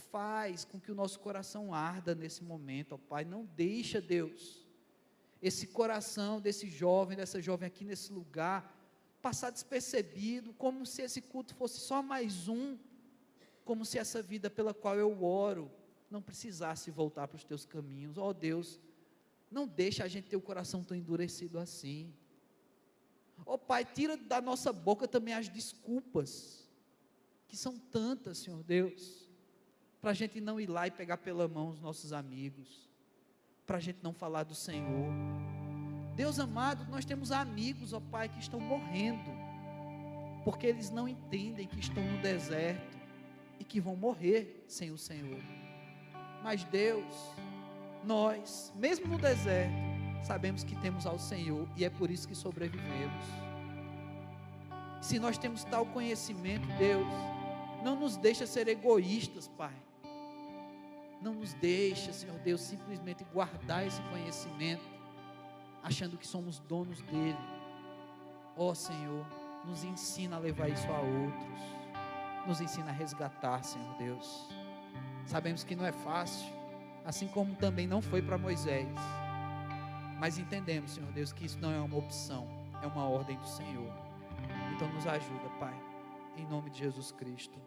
faz 0.00 0.64
com 0.64 0.80
que 0.80 0.92
o 0.92 0.94
nosso 0.94 1.18
coração 1.20 1.74
arda 1.74 2.14
nesse 2.14 2.42
momento, 2.42 2.92
ó 2.94 2.98
Pai, 2.98 3.24
não 3.24 3.44
deixa, 3.44 4.00
Deus, 4.00 4.66
esse 5.42 5.66
coração 5.66 6.40
desse 6.40 6.68
jovem, 6.68 7.16
dessa 7.16 7.40
jovem 7.40 7.66
aqui 7.66 7.84
nesse 7.84 8.12
lugar, 8.12 8.74
passar 9.20 9.50
despercebido, 9.50 10.52
como 10.54 10.86
se 10.86 11.02
esse 11.02 11.20
culto 11.20 11.54
fosse 11.54 11.80
só 11.80 12.02
mais 12.02 12.48
um, 12.48 12.78
como 13.64 13.84
se 13.84 13.98
essa 13.98 14.22
vida 14.22 14.48
pela 14.48 14.72
qual 14.72 14.96
eu 14.96 15.22
oro 15.24 15.70
não 16.10 16.22
precisasse 16.22 16.90
voltar 16.90 17.26
para 17.26 17.36
os 17.36 17.44
teus 17.44 17.66
caminhos. 17.66 18.16
Ó 18.16 18.28
oh, 18.28 18.34
Deus, 18.34 18.80
não 19.50 19.66
deixa 19.66 20.04
a 20.04 20.08
gente 20.08 20.28
ter 20.28 20.36
o 20.36 20.40
coração 20.40 20.84
tão 20.84 20.96
endurecido 20.96 21.58
assim. 21.58 22.14
Ó 23.44 23.58
Pai, 23.58 23.84
tira 23.84 24.16
da 24.16 24.40
nossa 24.40 24.72
boca 24.72 25.06
também 25.06 25.34
as 25.34 25.48
desculpas, 25.48 26.68
que 27.48 27.56
são 27.56 27.78
tantas, 27.78 28.38
Senhor 28.38 28.62
Deus, 28.62 29.25
para 30.06 30.12
a 30.12 30.14
gente 30.14 30.40
não 30.40 30.60
ir 30.60 30.68
lá 30.68 30.86
e 30.86 30.90
pegar 30.92 31.16
pela 31.16 31.48
mão 31.48 31.68
os 31.68 31.80
nossos 31.80 32.12
amigos, 32.12 32.88
para 33.66 33.78
a 33.78 33.80
gente 33.80 33.98
não 34.04 34.12
falar 34.12 34.44
do 34.44 34.54
Senhor. 34.54 35.12
Deus 36.14 36.38
amado, 36.38 36.88
nós 36.88 37.04
temos 37.04 37.32
amigos, 37.32 37.92
ó 37.92 37.98
Pai, 37.98 38.28
que 38.28 38.38
estão 38.38 38.60
morrendo, 38.60 39.28
porque 40.44 40.64
eles 40.64 40.90
não 40.90 41.08
entendem 41.08 41.66
que 41.66 41.80
estão 41.80 42.04
no 42.04 42.22
deserto 42.22 42.96
e 43.58 43.64
que 43.64 43.80
vão 43.80 43.96
morrer 43.96 44.64
sem 44.68 44.92
o 44.92 44.96
Senhor. 44.96 45.42
Mas 46.40 46.62
Deus, 46.62 47.12
nós, 48.04 48.72
mesmo 48.76 49.08
no 49.08 49.18
deserto, 49.18 49.74
sabemos 50.22 50.62
que 50.62 50.76
temos 50.76 51.04
ao 51.04 51.18
Senhor 51.18 51.68
e 51.76 51.84
é 51.84 51.90
por 51.90 52.12
isso 52.12 52.28
que 52.28 52.34
sobrevivemos. 52.36 53.26
Se 55.00 55.18
nós 55.18 55.36
temos 55.36 55.64
tal 55.64 55.84
conhecimento, 55.84 56.68
Deus, 56.78 57.08
não 57.82 57.96
nos 57.96 58.16
deixa 58.16 58.46
ser 58.46 58.68
egoístas, 58.68 59.48
Pai. 59.48 59.74
Não 61.20 61.34
nos 61.34 61.54
deixa, 61.54 62.12
Senhor 62.12 62.38
Deus, 62.40 62.60
simplesmente 62.60 63.24
guardar 63.32 63.86
esse 63.86 64.00
conhecimento 64.02 64.96
achando 65.86 66.18
que 66.18 66.26
somos 66.26 66.58
donos 66.60 67.00
dele. 67.02 67.38
Ó 68.56 68.70
oh, 68.70 68.74
Senhor, 68.74 69.24
nos 69.64 69.84
ensina 69.84 70.36
a 70.36 70.38
levar 70.38 70.68
isso 70.68 70.86
a 70.90 70.98
outros. 70.98 71.60
Nos 72.46 72.60
ensina 72.60 72.90
a 72.90 72.92
resgatar, 72.92 73.62
Senhor 73.62 73.94
Deus. 73.96 74.48
Sabemos 75.24 75.62
que 75.62 75.76
não 75.76 75.86
é 75.86 75.92
fácil, 75.92 76.52
assim 77.04 77.28
como 77.28 77.54
também 77.54 77.86
não 77.86 78.02
foi 78.02 78.20
para 78.20 78.36
Moisés. 78.36 78.88
Mas 80.18 80.38
entendemos, 80.38 80.92
Senhor 80.92 81.12
Deus, 81.12 81.32
que 81.32 81.44
isso 81.44 81.58
não 81.60 81.70
é 81.70 81.80
uma 81.80 81.96
opção, 81.96 82.48
é 82.82 82.86
uma 82.86 83.08
ordem 83.08 83.36
do 83.36 83.46
Senhor. 83.46 83.92
Então 84.74 84.88
nos 84.92 85.06
ajuda, 85.06 85.48
Pai. 85.60 85.74
Em 86.36 86.46
nome 86.46 86.70
de 86.70 86.78
Jesus 86.78 87.12
Cristo. 87.12 87.58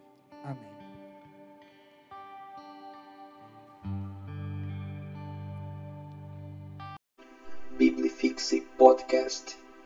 Amém. 0.44 0.79
Podcast. 9.10 9.54